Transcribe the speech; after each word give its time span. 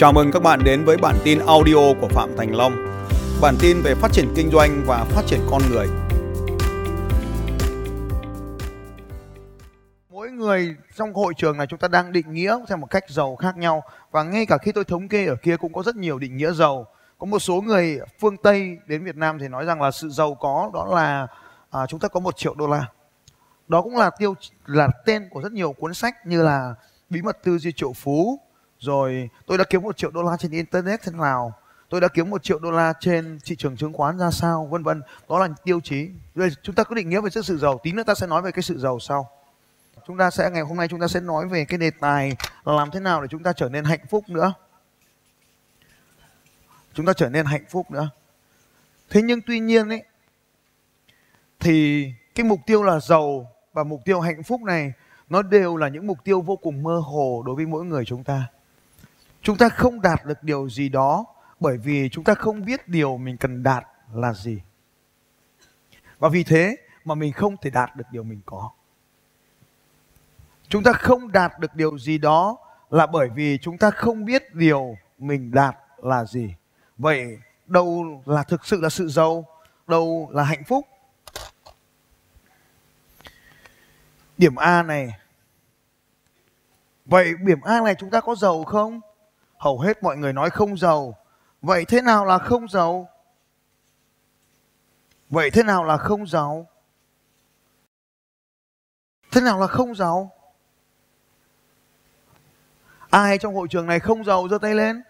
Chào 0.00 0.12
mừng 0.12 0.30
các 0.32 0.42
bạn 0.42 0.60
đến 0.64 0.84
với 0.84 0.96
bản 0.96 1.16
tin 1.24 1.38
audio 1.46 1.94
của 2.00 2.08
Phạm 2.08 2.36
Thành 2.36 2.54
Long. 2.54 2.72
Bản 3.42 3.54
tin 3.60 3.82
về 3.82 3.94
phát 3.94 4.12
triển 4.12 4.32
kinh 4.36 4.50
doanh 4.50 4.82
và 4.86 5.04
phát 5.04 5.22
triển 5.26 5.40
con 5.50 5.62
người. 5.70 5.86
Mỗi 10.10 10.30
người 10.30 10.76
trong 10.96 11.14
hội 11.14 11.32
trường 11.36 11.56
này 11.56 11.66
chúng 11.66 11.78
ta 11.78 11.88
đang 11.88 12.12
định 12.12 12.32
nghĩa 12.32 12.58
theo 12.68 12.76
một 12.78 12.90
cách 12.90 13.04
giàu 13.08 13.36
khác 13.36 13.56
nhau 13.56 13.82
và 14.10 14.22
ngay 14.22 14.46
cả 14.46 14.58
khi 14.58 14.72
tôi 14.72 14.84
thống 14.84 15.08
kê 15.08 15.26
ở 15.26 15.36
kia 15.42 15.56
cũng 15.56 15.72
có 15.72 15.82
rất 15.82 15.96
nhiều 15.96 16.18
định 16.18 16.36
nghĩa 16.36 16.52
giàu. 16.52 16.86
Có 17.18 17.26
một 17.26 17.38
số 17.38 17.60
người 17.60 18.00
phương 18.20 18.36
Tây 18.36 18.78
đến 18.86 19.04
Việt 19.04 19.16
Nam 19.16 19.38
thì 19.38 19.48
nói 19.48 19.64
rằng 19.64 19.82
là 19.82 19.90
sự 19.90 20.08
giàu 20.08 20.34
có 20.34 20.70
đó 20.74 20.86
là 20.94 21.26
à, 21.70 21.86
chúng 21.86 22.00
ta 22.00 22.08
có 22.08 22.20
một 22.20 22.36
triệu 22.36 22.54
đô 22.54 22.66
la. 22.66 22.86
Đó 23.68 23.82
cũng 23.82 23.96
là 23.96 24.10
tiêu 24.18 24.34
là 24.66 24.88
tên 25.06 25.28
của 25.30 25.40
rất 25.40 25.52
nhiều 25.52 25.72
cuốn 25.72 25.94
sách 25.94 26.26
như 26.26 26.42
là 26.42 26.74
bí 27.10 27.22
mật 27.22 27.38
tư 27.44 27.58
duy 27.58 27.72
triệu 27.72 27.92
phú, 27.92 28.40
rồi, 28.80 29.30
tôi 29.46 29.58
đã 29.58 29.64
kiếm 29.64 29.82
một 29.82 29.96
triệu 29.96 30.10
đô 30.10 30.22
la 30.22 30.36
trên 30.36 30.50
internet 30.50 31.02
thế 31.02 31.12
nào? 31.12 31.52
Tôi 31.88 32.00
đã 32.00 32.08
kiếm 32.08 32.30
một 32.30 32.42
triệu 32.42 32.58
đô 32.58 32.70
la 32.70 32.92
trên 33.00 33.38
thị 33.44 33.56
trường 33.56 33.76
chứng 33.76 33.92
khoán 33.92 34.18
ra 34.18 34.30
sao? 34.30 34.66
Vân 34.70 34.82
vân. 34.82 35.02
Đó 35.28 35.38
là 35.38 35.48
tiêu 35.64 35.80
chí. 35.80 36.10
Rồi 36.34 36.50
chúng 36.62 36.74
ta 36.74 36.84
có 36.84 36.94
định 36.94 37.08
nghĩa 37.08 37.20
về 37.20 37.30
sự 37.30 37.58
giàu, 37.58 37.80
tí 37.82 37.92
nữa 37.92 38.02
ta 38.06 38.14
sẽ 38.14 38.26
nói 38.26 38.42
về 38.42 38.52
cái 38.52 38.62
sự 38.62 38.78
giàu 38.78 38.98
sau. 38.98 39.30
Chúng 40.06 40.18
ta 40.18 40.30
sẽ, 40.30 40.50
ngày 40.50 40.62
hôm 40.62 40.76
nay 40.76 40.88
chúng 40.88 41.00
ta 41.00 41.08
sẽ 41.08 41.20
nói 41.20 41.48
về 41.48 41.64
cái 41.64 41.78
đề 41.78 41.90
tài 41.90 42.36
là 42.64 42.72
làm 42.72 42.90
thế 42.90 43.00
nào 43.00 43.22
để 43.22 43.28
chúng 43.30 43.42
ta 43.42 43.52
trở 43.52 43.68
nên 43.68 43.84
hạnh 43.84 44.06
phúc 44.10 44.24
nữa. 44.28 44.54
Chúng 46.94 47.06
ta 47.06 47.12
trở 47.12 47.28
nên 47.28 47.46
hạnh 47.46 47.64
phúc 47.68 47.90
nữa. 47.90 48.10
Thế 49.10 49.22
nhưng 49.22 49.40
tuy 49.46 49.60
nhiên 49.60 49.88
ấy, 49.88 50.02
thì 51.60 52.06
cái 52.34 52.46
mục 52.46 52.60
tiêu 52.66 52.82
là 52.82 53.00
giàu 53.00 53.50
và 53.72 53.84
mục 53.84 54.00
tiêu 54.04 54.20
hạnh 54.20 54.42
phúc 54.42 54.60
này, 54.62 54.92
nó 55.28 55.42
đều 55.42 55.76
là 55.76 55.88
những 55.88 56.06
mục 56.06 56.18
tiêu 56.24 56.40
vô 56.40 56.56
cùng 56.56 56.82
mơ 56.82 57.02
hồ 57.04 57.42
đối 57.46 57.56
với 57.56 57.66
mỗi 57.66 57.84
người 57.84 58.04
chúng 58.04 58.24
ta 58.24 58.46
chúng 59.48 59.56
ta 59.56 59.68
không 59.68 60.00
đạt 60.00 60.24
được 60.24 60.42
điều 60.42 60.68
gì 60.68 60.88
đó 60.88 61.24
bởi 61.60 61.78
vì 61.78 62.08
chúng 62.08 62.24
ta 62.24 62.34
không 62.34 62.64
biết 62.64 62.88
điều 62.88 63.16
mình 63.16 63.36
cần 63.36 63.62
đạt 63.62 63.84
là 64.12 64.32
gì. 64.32 64.60
Và 66.18 66.28
vì 66.28 66.44
thế 66.44 66.76
mà 67.04 67.14
mình 67.14 67.32
không 67.32 67.56
thể 67.56 67.70
đạt 67.70 67.96
được 67.96 68.04
điều 68.12 68.22
mình 68.22 68.40
có. 68.46 68.70
Chúng 70.68 70.82
ta 70.82 70.92
không 70.92 71.32
đạt 71.32 71.58
được 71.58 71.74
điều 71.74 71.98
gì 71.98 72.18
đó 72.18 72.56
là 72.90 73.06
bởi 73.06 73.28
vì 73.28 73.58
chúng 73.58 73.78
ta 73.78 73.90
không 73.90 74.24
biết 74.24 74.54
điều 74.54 74.96
mình 75.18 75.50
đạt 75.50 75.76
là 75.96 76.24
gì. 76.24 76.54
Vậy 76.98 77.38
đâu 77.66 78.22
là 78.26 78.42
thực 78.42 78.66
sự 78.66 78.80
là 78.80 78.88
sự 78.88 79.08
giàu? 79.08 79.44
Đâu 79.86 80.28
là 80.32 80.42
hạnh 80.42 80.64
phúc? 80.64 80.86
Điểm 84.38 84.56
a 84.56 84.82
này. 84.82 85.08
Vậy 87.04 87.34
điểm 87.40 87.60
a 87.60 87.80
này 87.80 87.94
chúng 87.98 88.10
ta 88.10 88.20
có 88.20 88.34
giàu 88.34 88.64
không? 88.64 89.00
Hầu 89.58 89.78
hết 89.78 90.02
mọi 90.02 90.16
người 90.16 90.32
nói 90.32 90.50
không 90.50 90.76
giàu. 90.76 91.14
Vậy 91.62 91.84
thế 91.84 92.02
nào 92.02 92.24
là 92.24 92.38
không 92.38 92.68
giàu? 92.68 93.08
Vậy 95.30 95.50
thế 95.50 95.62
nào 95.62 95.84
là 95.84 95.96
không 95.96 96.26
giàu? 96.26 96.66
Thế 99.32 99.40
nào 99.40 99.60
là 99.60 99.66
không 99.66 99.94
giàu? 99.94 100.30
Ai 103.10 103.38
trong 103.38 103.54
hội 103.54 103.68
trường 103.70 103.86
này 103.86 104.00
không 104.00 104.24
giàu, 104.24 104.48
giơ 104.48 104.58
tay 104.58 104.74
lên. 104.74 105.02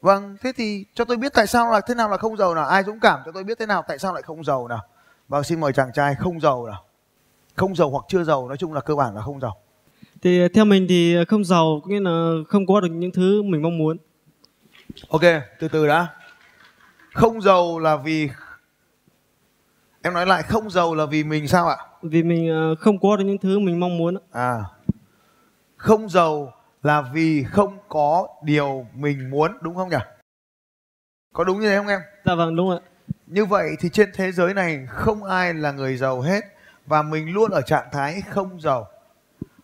Vâng 0.00 0.36
thế 0.40 0.52
thì 0.56 0.84
cho 0.94 1.04
tôi 1.04 1.16
biết 1.16 1.32
tại 1.34 1.46
sao 1.46 1.70
là 1.70 1.80
thế 1.80 1.94
nào 1.94 2.08
là 2.08 2.16
không 2.16 2.36
giàu 2.36 2.54
nào. 2.54 2.64
Ai 2.64 2.84
dũng 2.84 3.00
cảm 3.00 3.20
cho 3.26 3.32
tôi 3.32 3.44
biết 3.44 3.58
thế 3.58 3.66
nào 3.66 3.84
tại 3.88 3.98
sao 3.98 4.12
lại 4.12 4.22
không 4.22 4.44
giàu 4.44 4.68
nào. 4.68 4.86
Vâng 5.28 5.44
xin 5.44 5.60
mời 5.60 5.72
chàng 5.72 5.92
trai 5.92 6.14
không 6.14 6.40
giàu 6.40 6.66
nào. 6.66 6.84
Không 7.56 7.76
giàu 7.76 7.90
hoặc 7.90 8.04
chưa 8.08 8.24
giàu, 8.24 8.48
nói 8.48 8.56
chung 8.56 8.72
là 8.72 8.80
cơ 8.80 8.94
bản 8.94 9.14
là 9.14 9.22
không 9.22 9.40
giàu 9.40 9.56
thì 10.22 10.48
theo 10.48 10.64
mình 10.64 10.86
thì 10.88 11.16
không 11.28 11.44
giàu 11.44 11.80
có 11.82 11.88
nghĩa 11.90 12.00
là 12.00 12.32
không 12.48 12.66
có 12.66 12.80
được 12.80 12.88
những 12.88 13.12
thứ 13.12 13.42
mình 13.42 13.62
mong 13.62 13.78
muốn. 13.78 13.96
Ok 15.08 15.22
từ 15.58 15.68
từ 15.68 15.86
đã. 15.86 16.06
Không 17.12 17.42
giàu 17.42 17.78
là 17.78 17.96
vì 17.96 18.28
em 20.02 20.14
nói 20.14 20.26
lại 20.26 20.42
không 20.42 20.70
giàu 20.70 20.94
là 20.94 21.06
vì 21.06 21.24
mình 21.24 21.48
sao 21.48 21.68
ạ? 21.68 21.76
Vì 22.02 22.22
mình 22.22 22.48
ờ, 22.48 22.74
không 22.74 23.00
có 23.00 23.16
được 23.16 23.24
những 23.24 23.38
thứ 23.38 23.58
mình 23.58 23.80
mong 23.80 23.98
muốn 23.98 24.16
à. 24.32 24.58
Không 25.76 26.08
giàu 26.08 26.52
là 26.82 27.02
vì 27.12 27.44
không 27.44 27.78
có 27.88 28.28
điều 28.42 28.86
mình 28.94 29.30
muốn 29.30 29.52
đúng 29.60 29.74
không 29.74 29.88
nhỉ? 29.88 29.96
Có 31.32 31.44
đúng 31.44 31.60
như 31.60 31.68
thế 31.68 31.76
không 31.76 31.86
em? 31.86 32.00
Dạ 32.24 32.34
vâng 32.34 32.56
đúng 32.56 32.70
ạ. 32.70 32.78
Như 33.26 33.44
vậy 33.44 33.70
thì 33.80 33.88
trên 33.88 34.10
thế 34.14 34.32
giới 34.32 34.54
này 34.54 34.86
không 34.88 35.24
ai 35.24 35.54
là 35.54 35.72
người 35.72 35.96
giàu 35.96 36.20
hết 36.20 36.40
và 36.86 37.02
mình 37.02 37.32
luôn 37.32 37.50
ở 37.50 37.60
trạng 37.62 37.88
thái 37.92 38.22
không 38.30 38.60
giàu 38.60 38.86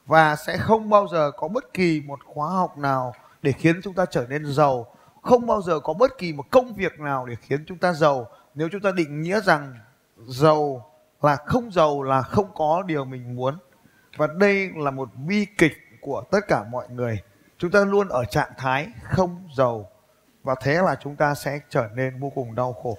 và 0.09 0.37
sẽ 0.37 0.57
không 0.57 0.91
bao 0.91 1.07
giờ 1.09 1.31
có 1.37 1.49
bất 1.49 1.75
kỳ 1.75 2.03
một 2.07 2.19
khóa 2.25 2.51
học 2.51 2.79
nào 2.79 3.15
để 3.43 3.53
khiến 3.53 3.81
chúng 3.83 3.95
ta 3.95 4.05
trở 4.11 4.27
nên 4.29 4.47
giàu. 4.47 4.87
Không 5.23 5.47
bao 5.47 5.63
giờ 5.63 5.81
có 5.81 5.93
bất 5.93 6.19
kỳ 6.19 6.33
một 6.33 6.51
công 6.51 6.75
việc 6.75 7.01
nào 7.01 7.27
để 7.27 7.35
khiến 7.41 7.65
chúng 7.67 7.79
ta 7.79 7.93
giàu. 7.93 8.29
Nếu 8.55 8.69
chúng 8.73 8.81
ta 8.81 8.91
định 8.91 9.23
nghĩa 9.23 9.41
rằng 9.41 9.79
giàu 10.27 10.91
là 11.23 11.37
không 11.37 11.73
giàu 11.73 12.03
là 12.03 12.23
không 12.23 12.51
có 12.55 12.83
điều 12.87 13.05
mình 13.05 13.37
muốn. 13.37 13.59
Và 14.17 14.27
đây 14.27 14.71
là 14.77 14.91
một 14.91 15.09
bi 15.27 15.47
kịch 15.59 15.73
của 16.01 16.23
tất 16.31 16.41
cả 16.49 16.65
mọi 16.71 16.89
người. 16.89 17.23
Chúng 17.59 17.71
ta 17.71 17.85
luôn 17.85 18.09
ở 18.09 18.25
trạng 18.25 18.53
thái 18.59 18.89
không 19.03 19.49
giàu. 19.57 19.91
Và 20.43 20.55
thế 20.61 20.75
là 20.75 20.97
chúng 21.03 21.17
ta 21.17 21.35
sẽ 21.35 21.61
trở 21.69 21.89
nên 21.95 22.21
vô 22.21 22.33
cùng 22.35 22.55
đau 22.55 22.73
khổ 22.73 22.99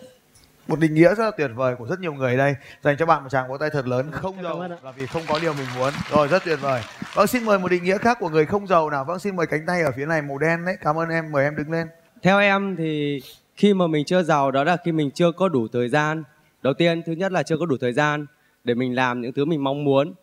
một 0.69 0.79
định 0.79 0.93
nghĩa 0.93 1.15
rất 1.15 1.23
là 1.23 1.31
tuyệt 1.31 1.51
vời 1.55 1.75
của 1.75 1.85
rất 1.85 1.99
nhiều 1.99 2.13
người 2.13 2.37
đây. 2.37 2.55
Dành 2.81 2.97
cho 2.97 3.05
bạn 3.05 3.23
một 3.23 3.29
tràng 3.29 3.49
vỗ 3.49 3.57
tay 3.57 3.69
thật 3.69 3.87
lớn 3.87 4.11
không 4.11 4.43
giàu 4.43 4.67
là 4.83 4.91
vì 4.97 5.05
không 5.05 5.21
có 5.27 5.39
điều 5.41 5.53
mình 5.53 5.67
muốn. 5.77 5.93
Rồi 6.11 6.27
rất 6.27 6.43
tuyệt 6.45 6.59
vời. 6.61 6.81
Vâng 7.13 7.27
xin 7.27 7.43
mời 7.43 7.59
một 7.59 7.71
định 7.71 7.83
nghĩa 7.83 7.97
khác 7.97 8.17
của 8.19 8.29
người 8.29 8.45
không 8.45 8.67
giàu 8.67 8.89
nào. 8.89 9.05
Vâng 9.05 9.19
xin 9.19 9.35
mời 9.35 9.47
cánh 9.47 9.65
tay 9.67 9.81
ở 9.81 9.91
phía 9.97 10.05
này 10.05 10.21
màu 10.21 10.37
đen 10.37 10.65
đấy. 10.65 10.77
Cảm 10.81 10.95
ơn 10.95 11.09
em 11.09 11.31
mời 11.31 11.43
em 11.43 11.55
đứng 11.55 11.71
lên. 11.71 11.87
Theo 12.21 12.39
em 12.39 12.75
thì 12.75 13.21
khi 13.55 13.73
mà 13.73 13.87
mình 13.87 14.05
chưa 14.05 14.23
giàu 14.23 14.51
đó 14.51 14.63
là 14.63 14.77
khi 14.85 14.91
mình 14.91 15.11
chưa 15.11 15.31
có 15.31 15.49
đủ 15.49 15.67
thời 15.73 15.89
gian. 15.89 16.23
Đầu 16.61 16.73
tiên 16.73 17.01
thứ 17.05 17.13
nhất 17.13 17.31
là 17.31 17.43
chưa 17.43 17.57
có 17.57 17.65
đủ 17.65 17.75
thời 17.81 17.93
gian 17.93 18.25
để 18.63 18.73
mình 18.73 18.95
làm 18.95 19.21
những 19.21 19.33
thứ 19.33 19.45
mình 19.45 19.63
mong 19.63 19.83
muốn. 19.83 20.13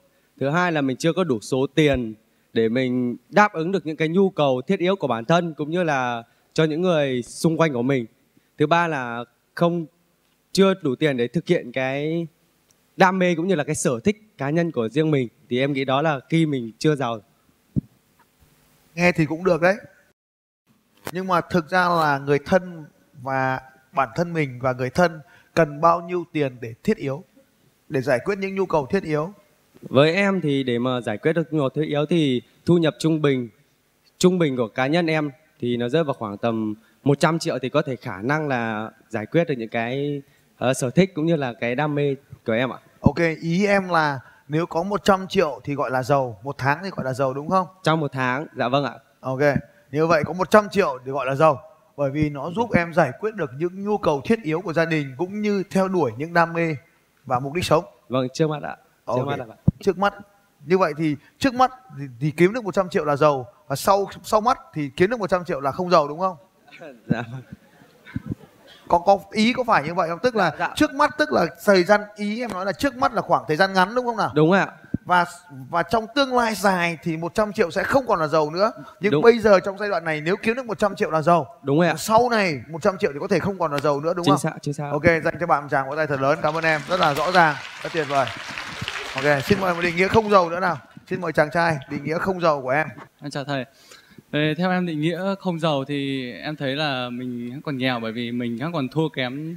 Thứ 0.40 0.50
hai 0.50 0.72
là 0.72 0.80
mình 0.80 0.96
chưa 0.96 1.12
có 1.12 1.24
đủ 1.24 1.38
số 1.40 1.66
tiền 1.74 2.14
để 2.52 2.68
mình 2.68 3.16
đáp 3.30 3.52
ứng 3.52 3.72
được 3.72 3.86
những 3.86 3.96
cái 3.96 4.08
nhu 4.08 4.30
cầu 4.30 4.62
thiết 4.66 4.78
yếu 4.78 4.96
của 4.96 5.06
bản 5.06 5.24
thân 5.24 5.54
cũng 5.54 5.70
như 5.70 5.82
là 5.82 6.22
cho 6.52 6.64
những 6.64 6.82
người 6.82 7.22
xung 7.22 7.56
quanh 7.56 7.72
của 7.72 7.82
mình. 7.82 8.06
Thứ 8.58 8.66
ba 8.66 8.88
là 8.88 9.24
không 9.54 9.86
chưa 10.56 10.74
đủ 10.82 10.94
tiền 10.94 11.16
để 11.16 11.28
thực 11.28 11.46
hiện 11.46 11.72
cái 11.72 12.26
đam 12.96 13.18
mê 13.18 13.34
cũng 13.34 13.48
như 13.48 13.54
là 13.54 13.64
cái 13.64 13.74
sở 13.74 14.00
thích 14.00 14.22
cá 14.38 14.50
nhân 14.50 14.70
của 14.70 14.88
riêng 14.88 15.10
mình 15.10 15.28
thì 15.50 15.60
em 15.60 15.72
nghĩ 15.72 15.84
đó 15.84 16.02
là 16.02 16.20
khi 16.28 16.46
mình 16.46 16.72
chưa 16.78 16.94
giàu. 16.94 17.20
Nghe 18.94 19.12
thì 19.12 19.26
cũng 19.26 19.44
được 19.44 19.60
đấy. 19.60 19.76
Nhưng 21.12 21.26
mà 21.26 21.40
thực 21.40 21.70
ra 21.70 21.88
là 21.88 22.18
người 22.18 22.38
thân 22.38 22.84
và 23.22 23.60
bản 23.92 24.08
thân 24.16 24.32
mình 24.32 24.58
và 24.60 24.72
người 24.72 24.90
thân 24.90 25.20
cần 25.54 25.80
bao 25.80 26.00
nhiêu 26.00 26.24
tiền 26.32 26.56
để 26.60 26.74
thiết 26.82 26.96
yếu 26.96 27.24
để 27.88 28.00
giải 28.00 28.18
quyết 28.24 28.38
những 28.38 28.54
nhu 28.54 28.66
cầu 28.66 28.86
thiết 28.86 29.02
yếu? 29.02 29.32
Với 29.82 30.14
em 30.14 30.40
thì 30.40 30.62
để 30.62 30.78
mà 30.78 31.00
giải 31.00 31.18
quyết 31.18 31.32
được 31.32 31.52
nhu 31.52 31.60
cầu 31.60 31.70
thiết 31.70 31.86
yếu 31.86 32.06
thì 32.06 32.42
thu 32.66 32.78
nhập 32.78 32.94
trung 32.98 33.22
bình 33.22 33.48
trung 34.18 34.38
bình 34.38 34.56
của 34.56 34.68
cá 34.68 34.86
nhân 34.86 35.06
em 35.06 35.30
thì 35.60 35.76
nó 35.76 35.88
rơi 35.88 36.04
vào 36.04 36.14
khoảng 36.14 36.38
tầm 36.38 36.74
100 37.04 37.38
triệu 37.38 37.58
thì 37.62 37.68
có 37.68 37.82
thể 37.82 37.96
khả 37.96 38.22
năng 38.22 38.48
là 38.48 38.90
giải 39.08 39.26
quyết 39.26 39.44
được 39.44 39.54
những 39.58 39.68
cái 39.68 40.22
uh, 40.64 40.76
sở 40.76 40.90
thích 40.90 41.14
cũng 41.14 41.26
như 41.26 41.36
là 41.36 41.52
cái 41.60 41.74
đam 41.74 41.94
mê 41.94 42.14
của 42.46 42.52
em 42.52 42.72
ạ. 42.72 42.78
Ok, 43.00 43.18
ý 43.40 43.66
em 43.66 43.88
là 43.88 44.20
nếu 44.48 44.66
có 44.66 44.82
100 44.82 45.26
triệu 45.28 45.60
thì 45.64 45.74
gọi 45.74 45.90
là 45.90 46.02
giàu, 46.02 46.38
một 46.42 46.54
tháng 46.58 46.78
thì 46.84 46.90
gọi 46.90 47.04
là 47.04 47.12
giàu 47.12 47.34
đúng 47.34 47.50
không? 47.50 47.66
Trong 47.82 48.00
một 48.00 48.12
tháng, 48.12 48.46
dạ 48.56 48.68
vâng 48.68 48.84
ạ. 48.84 48.94
Ok, 49.20 49.40
như 49.90 50.06
vậy 50.06 50.24
có 50.24 50.32
100 50.32 50.68
triệu 50.68 50.98
thì 51.04 51.12
gọi 51.12 51.26
là 51.26 51.34
giàu 51.34 51.62
bởi 51.96 52.10
vì 52.10 52.30
nó 52.30 52.50
giúp 52.50 52.72
em 52.72 52.94
giải 52.94 53.12
quyết 53.20 53.34
được 53.34 53.50
những 53.58 53.84
nhu 53.84 53.98
cầu 53.98 54.20
thiết 54.24 54.42
yếu 54.42 54.60
của 54.60 54.72
gia 54.72 54.84
đình 54.84 55.14
cũng 55.18 55.40
như 55.40 55.62
theo 55.70 55.88
đuổi 55.88 56.12
những 56.18 56.32
đam 56.32 56.52
mê 56.52 56.76
và 57.24 57.38
mục 57.38 57.52
đích 57.52 57.64
sống. 57.64 57.84
Vâng, 58.08 58.28
trước 58.32 58.50
mắt 58.50 58.62
ạ. 58.62 58.76
Trước 59.06 59.12
Ok. 59.12 59.26
mắt 59.26 59.38
ạ. 59.38 59.56
Trước 59.80 59.98
mắt 59.98 60.14
như 60.66 60.78
vậy 60.78 60.92
thì 60.96 61.16
trước 61.38 61.54
mắt 61.54 61.72
thì, 61.98 62.04
thì 62.20 62.30
kiếm 62.30 62.52
được 62.52 62.64
100 62.64 62.88
triệu 62.88 63.04
là 63.04 63.16
giàu 63.16 63.46
và 63.66 63.76
sau 63.76 64.08
sau 64.22 64.40
mắt 64.40 64.58
thì 64.74 64.90
kiếm 64.96 65.10
được 65.10 65.20
100 65.20 65.44
triệu 65.44 65.60
là 65.60 65.72
không 65.72 65.90
giàu 65.90 66.08
đúng 66.08 66.18
không? 66.20 66.36
Dạ 67.06 67.22
vâng. 67.32 67.42
Có 68.88 68.98
có 68.98 69.18
ý 69.30 69.52
có 69.52 69.64
phải 69.64 69.82
như 69.82 69.94
vậy 69.94 70.08
không 70.08 70.18
tức 70.18 70.36
là 70.36 70.52
Dạ. 70.58 70.68
trước 70.76 70.94
mắt 70.94 71.10
tức 71.18 71.32
là 71.32 71.46
thời 71.64 71.84
gian 71.84 72.00
ý 72.16 72.40
em 72.40 72.50
nói 72.52 72.64
là 72.66 72.72
trước 72.72 72.96
mắt 72.96 73.12
là 73.14 73.22
khoảng 73.22 73.44
thời 73.48 73.56
gian 73.56 73.72
ngắn 73.72 73.94
đúng 73.94 74.06
không 74.06 74.16
nào 74.16 74.30
Đúng 74.34 74.52
ạ. 74.52 74.68
và 75.04 75.24
và 75.70 75.82
trong 75.82 76.06
tương 76.14 76.34
lai 76.36 76.54
dài 76.54 76.98
thì 77.02 77.16
100 77.16 77.52
triệu 77.52 77.70
sẽ 77.70 77.82
không 77.82 78.06
còn 78.06 78.20
là 78.20 78.26
giàu 78.26 78.50
nữa 78.50 78.70
nhưng 79.00 79.12
Đúng. 79.12 79.22
bây 79.22 79.38
giờ 79.38 79.60
trong 79.60 79.78
giai 79.78 79.88
đoạn 79.88 80.04
này 80.04 80.20
nếu 80.20 80.36
kiếm 80.42 80.56
được 80.56 80.66
100 80.66 80.96
triệu 80.96 81.10
là 81.10 81.22
giàu 81.22 81.46
Đúng 81.62 81.78
rồi 81.78 81.88
ạ. 81.88 81.94
sau 81.98 82.28
này 82.30 82.60
100 82.68 82.98
triệu 82.98 83.10
thì 83.12 83.18
có 83.20 83.28
thể 83.30 83.38
không 83.38 83.58
còn 83.58 83.72
là 83.72 83.78
giàu 83.78 84.00
nữa 84.00 84.14
đúng 84.14 84.24
Chính 84.24 84.32
không 84.32 84.40
xác, 84.40 84.52
chính 84.62 84.74
xác. 84.74 84.88
ok 84.92 85.04
dành 85.24 85.34
cho 85.40 85.46
bạn 85.46 85.62
một 85.62 85.68
tràng 85.70 85.88
vỗ 85.88 85.96
tay 85.96 86.06
thật 86.06 86.20
lớn 86.20 86.38
cảm 86.42 86.54
ơn 86.56 86.64
em 86.64 86.80
rất 86.88 87.00
là 87.00 87.14
rõ 87.14 87.32
ràng 87.32 87.54
rất 87.82 87.92
tuyệt 87.92 88.06
vời 88.08 88.26
ok 89.14 89.42
xin 89.44 89.60
mời 89.60 89.74
một 89.74 89.80
định 89.82 89.96
nghĩa 89.96 90.08
không 90.08 90.30
giàu 90.30 90.50
nữa 90.50 90.60
nào 90.60 90.78
xin 91.10 91.20
mời 91.20 91.32
chàng 91.32 91.50
trai 91.50 91.78
định 91.90 92.04
nghĩa 92.04 92.18
không 92.18 92.40
giàu 92.40 92.62
của 92.62 92.70
em 92.70 92.86
Em 93.22 93.30
chào 93.30 93.44
thầy. 93.44 93.64
Theo 94.58 94.70
em 94.70 94.86
định 94.86 95.00
nghĩa 95.00 95.34
không 95.40 95.60
giàu 95.60 95.84
thì 95.84 96.32
em 96.32 96.56
thấy 96.56 96.76
là 96.76 97.10
mình 97.10 97.50
vẫn 97.50 97.62
còn 97.62 97.78
nghèo 97.78 98.00
bởi 98.00 98.12
vì 98.12 98.32
mình 98.32 98.58
vẫn 98.60 98.72
còn 98.72 98.88
thua 98.88 99.08
kém 99.08 99.56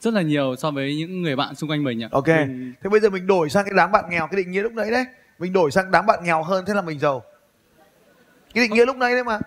rất 0.00 0.14
là 0.14 0.22
nhiều 0.22 0.56
so 0.56 0.70
với 0.70 0.96
những 0.96 1.22
người 1.22 1.36
bạn 1.36 1.54
xung 1.54 1.70
quanh 1.70 1.84
mình 1.84 2.02
ạ. 2.02 2.08
ok. 2.12 2.28
Mình, 2.28 2.72
thế 2.82 2.90
bây 2.90 3.00
giờ 3.00 3.10
mình 3.10 3.26
đổi 3.26 3.50
sang 3.50 3.64
cái 3.64 3.74
đám 3.76 3.92
bạn 3.92 4.04
nghèo 4.10 4.26
cái 4.26 4.36
định 4.36 4.52
nghĩa 4.52 4.62
lúc 4.62 4.72
nãy 4.72 4.90
đấy. 4.90 5.04
Mình 5.38 5.52
đổi 5.52 5.70
sang 5.70 5.90
đám 5.90 6.06
bạn 6.06 6.24
nghèo 6.24 6.42
hơn 6.42 6.64
thế 6.66 6.74
là 6.74 6.82
mình 6.82 6.98
giàu. 6.98 7.22
Cái 8.54 8.64
định 8.64 8.74
nghĩa 8.74 8.86
lúc 8.86 8.96
nãy 8.96 9.12
đấy 9.12 9.24
mà. 9.24 9.38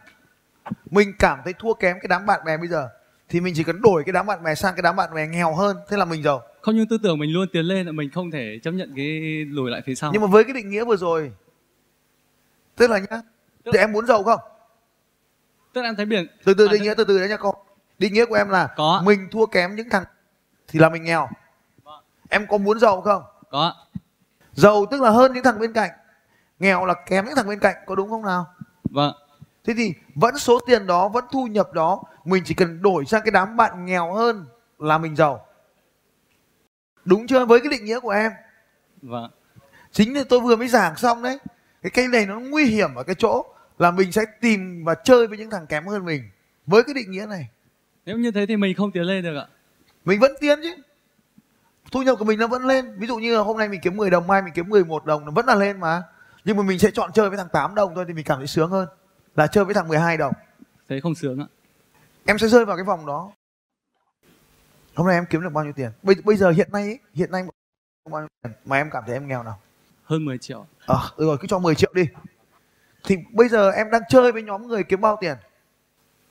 Mình 0.92 1.14
cảm 1.20 1.40
thấy 1.44 1.54
thua 1.60 1.74
kém 1.74 1.98
cái 2.02 2.08
đám 2.10 2.26
bạn 2.26 2.40
bè 2.46 2.58
bây 2.58 2.68
giờ 2.68 2.90
thì 3.30 3.42
mình 3.42 3.54
chỉ 3.58 3.64
cần 3.64 3.82
đổi 3.82 4.04
cái 4.04 4.14
đám 4.14 4.26
bạn 4.26 4.44
bè 4.44 4.56
sang 4.56 4.76
cái 4.76 4.82
đám 4.82 4.96
bạn 4.96 5.10
bè 5.16 5.28
nghèo 5.28 5.56
hơn 5.56 5.78
thế 5.90 5.98
là 5.98 6.06
mình 6.06 6.24
giàu. 6.24 6.42
Không 6.62 6.76
nhưng 6.76 6.88
tư 6.88 6.98
tưởng 7.04 7.20
mình 7.20 7.34
luôn 7.34 7.48
tiến 7.54 7.66
lên 7.66 7.86
là 7.86 7.92
mình 7.92 8.10
không 8.10 8.32
thể 8.32 8.60
chấp 8.64 8.72
nhận 8.72 8.94
cái 8.96 9.46
lùi 9.50 9.72
lại 9.72 9.82
phía 9.86 9.96
sau. 9.96 10.12
Nhưng 10.14 10.22
mà 10.22 10.28
với 10.28 10.44
cái 10.44 10.54
định 10.54 10.70
nghĩa 10.70 10.86
vừa 10.86 10.98
rồi 10.98 11.32
tức 12.76 12.90
là 12.90 13.00
nhá 13.00 13.22
thì 13.74 13.80
em 13.80 13.92
muốn 13.92 14.06
giàu 14.06 14.24
không 14.24 14.40
tức 15.78 15.82
là 15.82 15.90
em 15.90 15.96
thấy 15.96 16.06
biển. 16.06 16.28
Từ 16.44 16.54
từ 16.54 16.68
định 16.68 16.84
nghĩa 16.84 16.94
từ 16.98 17.04
từ 17.04 17.20
đấy 17.20 17.30
nha 17.30 17.38
con 17.38 17.56
định 18.00 18.14
nghĩa 18.14 18.26
của 18.26 18.36
em 18.36 18.50
là 18.50 18.70
Có. 18.76 19.02
mình 19.06 19.28
thua 19.32 19.46
kém 19.46 19.76
những 19.76 19.90
thằng 19.90 20.04
thì 20.68 20.80
là 20.80 20.90
mình 20.90 21.04
nghèo. 21.04 21.30
Vâng. 21.84 22.04
em 22.30 22.48
có 22.48 22.58
muốn 22.58 22.80
giàu 22.80 23.02
không? 23.02 23.24
Có. 23.50 23.74
Giàu 24.54 24.86
tức 24.92 25.02
là 25.02 25.10
hơn 25.10 25.34
những 25.34 25.44
thằng 25.44 25.60
bên 25.60 25.74
cạnh. 25.74 25.92
Nghèo 26.60 26.86
là 26.86 26.94
kém 27.06 27.26
những 27.26 27.36
thằng 27.36 27.48
bên 27.48 27.60
cạnh 27.60 27.76
có 27.86 27.96
đúng 27.96 28.10
không 28.10 28.26
nào? 28.26 28.46
Vâng. 28.84 29.14
Thế 29.64 29.74
thì 29.78 29.94
vẫn 30.16 30.38
số 30.38 30.60
tiền 30.68 30.88
đó 30.88 31.08
vẫn 31.08 31.26
thu 31.32 31.46
nhập 31.48 31.74
đó 31.74 32.04
mình 32.26 32.44
chỉ 32.46 32.54
cần 32.54 32.82
đổi 32.82 33.06
sang 33.06 33.22
cái 33.26 33.32
đám 33.32 33.58
bạn 33.58 33.86
nghèo 33.86 34.14
hơn 34.14 34.46
là 34.80 34.98
mình 34.98 35.16
giàu. 35.16 35.46
Đúng 37.06 37.28
chưa? 37.28 37.46
Với 37.46 37.60
cái 37.60 37.70
định 37.70 37.86
nghĩa 37.86 38.00
của 38.00 38.10
em. 38.10 38.32
Vâng. 39.02 39.32
Chính 39.92 40.18
là 40.18 40.24
tôi 40.30 40.40
vừa 40.40 40.56
mới 40.56 40.68
giảng 40.68 40.96
xong 40.96 41.24
đấy. 41.24 41.38
Cái 41.82 41.90
cái 41.90 42.08
này 42.08 42.26
nó 42.26 42.40
nguy 42.40 42.66
hiểm 42.66 42.96
ở 42.96 43.04
cái 43.04 43.16
chỗ 43.16 43.46
là 43.80 43.92
mình 43.92 44.12
sẽ 44.12 44.26
tìm 44.42 44.84
và 44.86 44.96
chơi 44.96 45.28
với 45.28 45.38
những 45.38 45.50
thằng 45.50 45.68
kém 45.68 45.88
hơn 45.88 46.06
mình 46.06 46.30
với 46.66 46.84
cái 46.84 46.94
định 46.94 47.12
nghĩa 47.12 47.26
này. 47.26 47.50
Nếu 48.06 48.18
như 48.18 48.32
thế 48.32 48.46
thì 48.46 48.58
mình 48.58 48.76
không 48.76 48.92
tiến 48.92 49.04
lên 49.04 49.24
được 49.24 49.38
ạ. 49.38 49.48
Mình 50.06 50.20
vẫn 50.20 50.32
tiến 50.40 50.60
chứ. 50.64 50.76
Thu 51.92 52.02
nhập 52.02 52.16
của 52.20 52.26
mình 52.26 52.40
nó 52.40 52.48
vẫn 52.48 52.66
lên. 52.66 53.00
Ví 53.00 53.08
dụ 53.08 53.18
như 53.18 53.36
là 53.36 53.42
hôm 53.42 53.58
nay 53.58 53.70
mình 53.70 53.82
kiếm 53.84 53.98
10 53.98 54.10
đồng 54.10 54.28
mai 54.28 54.42
mình 54.42 54.54
kiếm 54.54 54.70
11 54.70 55.06
đồng 55.06 55.26
nó 55.26 55.32
vẫn 55.32 55.46
là 55.46 55.56
lên 55.56 55.80
mà. 55.80 56.04
Nhưng 56.46 56.58
mà 56.58 56.64
mình 56.64 56.80
sẽ 56.80 56.92
chọn 56.92 57.12
chơi 57.14 57.30
với 57.30 57.38
thằng 57.38 57.50
8 57.54 57.76
đồng 57.76 57.96
thôi 57.96 58.06
thì 58.08 58.14
mình 58.14 58.26
cảm 58.26 58.38
thấy 58.38 58.48
sướng 58.48 58.70
hơn 58.70 58.88
là 59.36 59.48
chơi 59.48 59.66
với 59.66 59.74
thằng 59.74 59.88
12 59.88 60.18
đồng. 60.18 60.34
Thế 60.90 61.00
không 61.00 61.16
sướng 61.16 61.40
ạ. 61.40 61.48
Em 62.26 62.38
sẽ 62.38 62.48
rơi 62.48 62.66
vào 62.66 62.78
cái 62.78 62.84
vòng 62.84 63.06
đó. 63.06 63.32
Hôm 64.96 65.08
nay 65.08 65.16
em 65.16 65.26
kiếm 65.30 65.42
được 65.42 65.54
bao 65.54 65.64
nhiêu 65.64 65.74
tiền? 65.74 65.92
Bây, 66.04 66.16
bây 66.24 66.36
giờ 66.36 66.50
hiện 66.50 66.70
nay 66.72 66.84
ấy, 66.84 67.00
hiện 67.14 67.32
nay 67.32 67.44
bao 68.12 68.22
nhiêu 68.22 68.28
tiền 68.44 68.52
mà 68.66 68.78
em 68.78 68.90
cảm 68.92 69.04
thấy 69.06 69.16
em 69.16 69.28
nghèo 69.28 69.44
nào? 69.44 69.60
Hơn 70.04 70.26
10 70.26 70.38
triệu. 70.38 70.66
Ờ 70.86 71.10
được 71.18 71.26
rồi 71.26 71.38
cứ 71.42 71.48
cho 71.48 71.60
10 71.60 71.76
triệu 71.76 71.94
đi 71.94 72.08
thì 73.04 73.18
bây 73.32 73.48
giờ 73.48 73.72
em 73.72 73.92
đang 73.92 74.02
chơi 74.10 74.32
với 74.32 74.44
nhóm 74.44 74.68
người 74.68 74.84
kiếm 74.84 75.02
bao 75.02 75.18
tiền? 75.22 75.38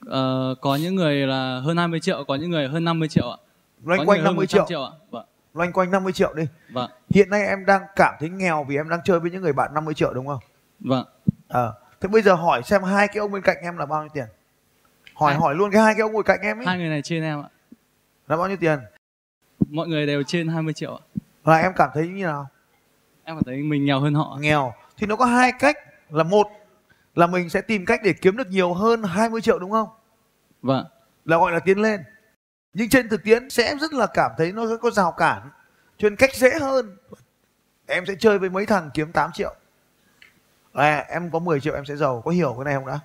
Ờ, 0.06 0.54
có 0.60 0.76
những 0.76 0.94
người 0.94 1.14
là 1.14 1.60
hơn 1.64 1.76
20 1.76 2.00
triệu 2.00 2.24
có 2.28 2.34
những 2.34 2.50
người 2.50 2.68
hơn 2.68 2.84
50 2.84 3.08
triệu 3.08 3.30
ạ. 3.30 3.36
Loanh 3.84 3.98
có 3.98 4.04
quanh 4.04 4.18
người 4.18 4.24
hơn 4.24 4.24
50 4.24 4.46
100 4.52 4.66
triệu. 4.68 4.82
ạ. 4.84 4.90
Vâng. 5.10 5.26
Loanh 5.54 5.72
quanh 5.72 5.90
50 5.90 6.12
triệu 6.12 6.34
đi. 6.34 6.42
Vâng. 6.72 6.90
Hiện 7.10 7.30
nay 7.30 7.46
em 7.46 7.66
đang 7.66 7.82
cảm 7.96 8.14
thấy 8.20 8.28
nghèo 8.28 8.64
vì 8.64 8.76
em 8.76 8.88
đang 8.88 9.00
chơi 9.04 9.20
với 9.20 9.30
những 9.30 9.42
người 9.42 9.52
bạn 9.52 9.74
50 9.74 9.94
triệu 9.94 10.14
đúng 10.14 10.26
không? 10.26 10.38
Vâng. 10.80 11.04
Ờ 11.48 11.74
thế 12.00 12.08
bây 12.08 12.22
giờ 12.22 12.34
hỏi 12.34 12.62
xem 12.62 12.82
hai 12.82 13.08
cái 13.08 13.16
ông 13.18 13.32
bên 13.32 13.42
cạnh 13.42 13.56
em 13.62 13.76
là 13.76 13.86
bao 13.86 14.02
nhiêu 14.02 14.08
tiền? 14.14 14.24
Hỏi 15.14 15.32
Hai. 15.32 15.40
hỏi 15.40 15.54
luôn 15.54 15.70
cái 15.70 15.82
hai 15.82 15.94
cái 15.94 16.00
ông 16.00 16.12
ngồi 16.12 16.22
cạnh 16.22 16.38
em 16.42 16.58
ấy 16.58 16.66
hai 16.66 16.78
người 16.78 16.88
này 16.88 17.02
trên 17.02 17.22
em 17.22 17.42
ạ. 17.42 17.48
Là 18.28 18.36
bao 18.36 18.48
nhiêu 18.48 18.56
tiền? 18.56 18.78
Mọi 19.70 19.88
người 19.88 20.06
đều 20.06 20.22
trên 20.22 20.48
20 20.48 20.72
triệu 20.74 20.94
ạ. 20.94 21.02
Và 21.42 21.58
em 21.58 21.72
cảm 21.76 21.90
thấy 21.94 22.08
như 22.08 22.24
nào? 22.24 22.46
Em 23.24 23.36
cảm 23.36 23.44
thấy 23.44 23.56
mình 23.56 23.84
nghèo 23.84 24.00
hơn 24.00 24.14
họ. 24.14 24.38
Nghèo. 24.40 24.72
Thì 24.96 25.06
nó 25.06 25.16
có 25.16 25.24
hai 25.24 25.52
cách 25.58 25.76
là 26.10 26.22
một 26.22 26.46
là 27.14 27.26
mình 27.26 27.50
sẽ 27.50 27.60
tìm 27.60 27.86
cách 27.86 28.00
để 28.04 28.12
kiếm 28.12 28.36
được 28.36 28.48
nhiều 28.48 28.74
hơn 28.74 29.02
20 29.02 29.40
triệu 29.40 29.58
đúng 29.58 29.70
không? 29.70 29.88
Vâng. 30.62 30.86
Là 31.24 31.36
gọi 31.36 31.52
là 31.52 31.58
tiến 31.58 31.78
lên. 31.78 32.00
Nhưng 32.74 32.88
trên 32.88 33.08
thực 33.08 33.22
tiễn 33.24 33.50
sẽ 33.50 33.76
rất 33.80 33.92
là 33.92 34.06
cảm 34.14 34.30
thấy 34.38 34.52
nó 34.52 34.66
có 34.82 34.90
rào 34.90 35.12
cản. 35.12 35.50
Cho 35.98 36.08
nên 36.08 36.16
cách 36.16 36.34
dễ 36.34 36.50
hơn 36.60 36.96
em 37.86 38.06
sẽ 38.06 38.14
chơi 38.18 38.38
với 38.38 38.50
mấy 38.50 38.66
thằng 38.66 38.90
kiếm 38.94 39.12
8 39.12 39.32
triệu. 39.32 39.54
À, 40.72 41.04
em 41.08 41.30
có 41.30 41.38
10 41.38 41.60
triệu 41.60 41.74
em 41.74 41.84
sẽ 41.84 41.96
giàu. 41.96 42.22
Có 42.24 42.30
hiểu 42.30 42.54
cái 42.58 42.64
này 42.64 42.74
không 42.74 42.86
đã? 42.86 42.98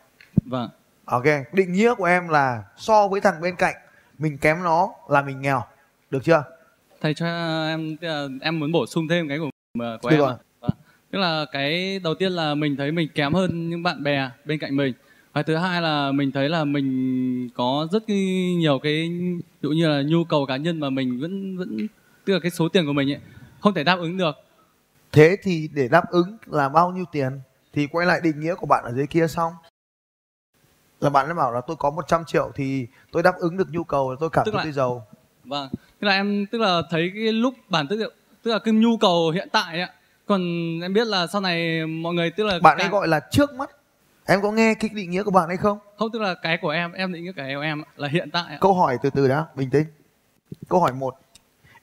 Vâng. 0.46 0.70
Ok 1.06 1.24
định 1.54 1.74
nghĩa 1.74 1.96
của 1.96 2.06
em 2.06 2.28
là 2.28 2.64
so 2.78 3.08
với 3.08 3.22
thằng 3.22 3.42
bên 3.42 3.56
cạnh 3.56 3.76
mình 4.18 4.38
kém 4.38 4.64
nó 4.64 4.90
là 5.10 5.22
mình 5.22 5.42
nghèo. 5.42 5.64
Được 6.10 6.24
chưa? 6.24 6.44
Thầy 7.02 7.14
cho 7.14 7.26
em 7.68 7.98
em 8.42 8.60
muốn 8.60 8.72
bổ 8.72 8.86
sung 8.86 9.08
thêm 9.10 9.28
cái 9.30 9.38
của 9.40 9.50
của 10.02 10.10
Được 10.10 10.16
em. 10.16 10.20
rồi. 10.20 10.34
Tức 11.12 11.20
là 11.20 11.46
cái 11.52 12.00
đầu 12.00 12.16
tiên 12.16 12.32
là 12.32 12.56
mình 12.56 12.76
thấy 12.78 12.92
mình 12.92 13.10
kém 13.16 13.34
hơn 13.34 13.70
những 13.70 13.84
bạn 13.84 14.04
bè 14.04 14.30
bên 14.46 14.60
cạnh 14.60 14.76
mình. 14.76 14.94
Và 15.34 15.44
thứ 15.44 15.56
hai 15.56 15.82
là 15.82 16.12
mình 16.12 16.32
thấy 16.32 16.50
là 16.50 16.64
mình 16.64 17.50
có 17.56 17.88
rất 17.92 18.04
nhiều 18.60 18.80
cái 18.84 19.10
ví 19.10 19.42
dụ 19.62 19.70
như 19.70 19.90
là 19.90 20.02
nhu 20.02 20.24
cầu 20.24 20.46
cá 20.46 20.58
nhân 20.58 20.80
mà 20.80 20.90
mình 20.90 21.20
vẫn 21.22 21.58
vẫn 21.58 21.88
tức 22.26 22.34
là 22.34 22.40
cái 22.40 22.52
số 22.52 22.70
tiền 22.70 22.86
của 22.86 22.94
mình 22.94 23.12
ấy 23.12 23.20
không 23.60 23.74
thể 23.74 23.84
đáp 23.84 24.00
ứng 24.00 24.18
được. 24.18 24.36
Thế 25.12 25.38
thì 25.44 25.70
để 25.74 25.88
đáp 25.88 26.04
ứng 26.12 26.38
là 26.46 26.70
bao 26.70 26.92
nhiêu 26.92 27.06
tiền? 27.12 27.40
Thì 27.74 27.88
quay 27.88 28.08
lại 28.08 28.20
định 28.24 28.40
nghĩa 28.40 28.56
của 28.56 28.66
bạn 28.66 28.84
ở 28.84 28.92
dưới 28.94 29.08
kia 29.08 29.28
xong. 29.28 29.54
Là 31.02 31.10
bạn 31.10 31.28
đã 31.28 31.34
bảo 31.34 31.52
là 31.54 31.62
tôi 31.68 31.76
có 31.80 31.90
100 31.92 32.22
triệu 32.28 32.52
thì 32.56 32.88
tôi 33.12 33.24
đáp 33.24 33.36
ứng 33.40 33.58
được 33.58 33.68
nhu 33.72 33.84
cầu 33.84 34.16
tôi 34.20 34.30
cảm 34.30 34.46
thấy 34.46 34.54
là- 34.54 34.64
tôi 34.64 34.72
giàu. 34.72 35.08
Vâng. 35.44 35.70
Tức 36.00 36.08
là 36.08 36.14
em 36.14 36.46
tức 36.52 36.58
là 36.58 36.82
thấy 36.90 37.12
cái 37.14 37.34
lúc 37.34 37.54
bản 37.70 37.88
tức 37.88 37.96
là, 37.96 38.08
tức 38.44 38.52
là 38.52 38.60
cái 38.60 38.74
nhu 38.74 38.98
cầu 38.98 39.32
hiện 39.32 39.48
tại 39.52 39.82
ạ 39.82 39.90
còn 40.32 40.80
em 40.82 40.94
biết 40.94 41.08
là 41.08 41.28
sau 41.28 41.42
này 41.42 41.86
mọi 41.86 42.14
người 42.14 42.32
tức 42.32 42.44
là 42.44 42.60
bạn 42.60 42.78
ấy 42.78 42.90
gọi 42.90 43.08
là 43.08 43.20
trước 43.32 43.54
mắt. 43.54 43.70
Em 44.26 44.42
có 44.42 44.52
nghe 44.52 44.74
cái 44.74 44.90
định 44.94 45.12
nghĩa 45.12 45.24
của 45.24 45.32
bạn 45.32 45.48
ấy 45.48 45.58
không? 45.58 45.78
Không 45.98 46.12
tức 46.12 46.22
là 46.22 46.34
cái 46.34 46.58
của 46.62 46.70
em 46.70 46.92
em 46.92 47.14
định 47.14 47.24
nghĩa 47.24 47.32
cái 47.36 47.56
của 47.56 47.62
em 47.62 47.84
là 47.98 48.08
hiện 48.08 48.32
tại 48.32 48.58
câu 48.62 48.74
hỏi 48.74 48.98
từ 49.04 49.10
từ 49.10 49.28
đã 49.28 49.46
bình 49.56 49.70
tĩnh. 49.70 49.86
Câu 50.70 50.80
hỏi 50.80 50.94
một. 50.94 51.16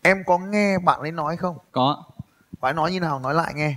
Em 0.02 0.16
có 0.26 0.38
nghe 0.38 0.78
bạn 0.78 1.00
ấy 1.00 1.12
nói 1.12 1.36
không? 1.36 1.56
Có 1.72 2.04
bạn 2.60 2.70
ấy 2.70 2.74
nói 2.74 2.92
như 2.92 3.00
nào? 3.00 3.20
Nói 3.20 3.34
lại 3.34 3.52
nghe. 3.56 3.74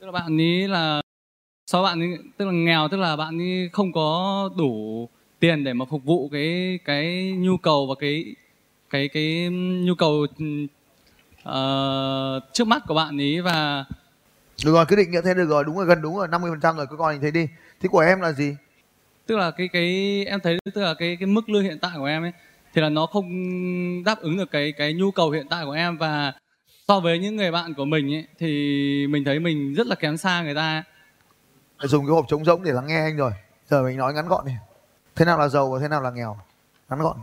Tức 0.00 0.06
là 0.06 0.12
bạn 0.12 0.40
ấy 0.40 0.68
là 0.68 1.02
sau 1.66 1.82
bạn 1.82 2.00
ấy 2.00 2.18
tức 2.36 2.44
là 2.44 2.52
nghèo 2.52 2.88
tức 2.88 2.96
là 2.96 3.16
bạn 3.16 3.40
ấy 3.40 3.70
không 3.72 3.92
có 3.92 4.50
đủ 4.56 5.08
tiền 5.40 5.64
để 5.64 5.72
mà 5.72 5.84
phục 5.84 6.04
vụ 6.04 6.28
cái 6.32 6.78
cái 6.84 7.32
nhu 7.38 7.56
cầu 7.56 7.86
và 7.86 7.94
cái 8.00 8.34
cái 8.90 9.08
cái 9.08 9.48
nhu 9.84 9.94
cầu 9.94 10.26
ờ, 11.42 12.40
trước 12.52 12.68
mắt 12.68 12.82
của 12.86 12.94
bạn 12.94 13.20
ấy 13.20 13.40
và 13.40 13.84
được 14.64 14.72
rồi 14.72 14.84
cứ 14.88 14.96
định 14.96 15.10
nghĩa 15.10 15.20
thế 15.20 15.34
được 15.34 15.48
rồi 15.48 15.64
đúng 15.64 15.76
rồi 15.76 15.86
gần 15.86 16.02
đúng 16.02 16.16
rồi 16.16 16.28
50 16.28 16.50
phần 16.50 16.60
trăm 16.60 16.76
rồi 16.76 16.86
cứ 16.90 16.96
coi 16.96 17.18
thế 17.22 17.30
đi. 17.30 17.48
Thế 17.80 17.88
của 17.88 18.00
em 18.00 18.20
là 18.20 18.32
gì? 18.32 18.56
Tức 19.26 19.36
là 19.36 19.50
cái 19.50 19.68
cái 19.72 20.24
em 20.26 20.40
thấy 20.40 20.58
tức 20.74 20.82
là 20.82 20.94
cái 20.94 21.16
cái 21.20 21.26
mức 21.26 21.48
lương 21.48 21.62
hiện 21.62 21.78
tại 21.82 21.90
của 21.96 22.04
em 22.04 22.22
ấy 22.22 22.32
thì 22.74 22.82
là 22.82 22.88
nó 22.88 23.06
không 23.06 23.24
đáp 24.04 24.18
ứng 24.20 24.36
được 24.36 24.50
cái 24.50 24.72
cái 24.72 24.92
nhu 24.92 25.10
cầu 25.10 25.30
hiện 25.30 25.46
tại 25.50 25.64
của 25.64 25.70
em 25.72 25.98
và 25.98 26.32
so 26.88 27.00
với 27.00 27.18
những 27.18 27.36
người 27.36 27.50
bạn 27.50 27.74
của 27.74 27.84
mình 27.84 28.14
ấy 28.14 28.26
thì 28.38 29.06
mình 29.10 29.24
thấy 29.24 29.38
mình 29.38 29.74
rất 29.74 29.86
là 29.86 29.94
kém 29.94 30.16
xa 30.16 30.42
người 30.42 30.54
ta 30.54 30.84
dùng 31.82 32.06
cái 32.06 32.12
hộp 32.12 32.24
trống 32.28 32.44
rỗng 32.44 32.62
để 32.62 32.72
lắng 32.72 32.86
nghe 32.86 33.00
anh 33.00 33.16
rồi. 33.16 33.32
Giờ 33.70 33.82
mình 33.82 33.96
nói 33.96 34.14
ngắn 34.14 34.28
gọn 34.28 34.46
đi. 34.46 34.52
Thế 35.16 35.24
nào 35.24 35.38
là 35.38 35.48
giàu 35.48 35.70
và 35.70 35.78
thế 35.80 35.88
nào 35.88 36.02
là 36.02 36.10
nghèo? 36.10 36.38
Ngắn 36.90 36.98
gọn. 36.98 37.16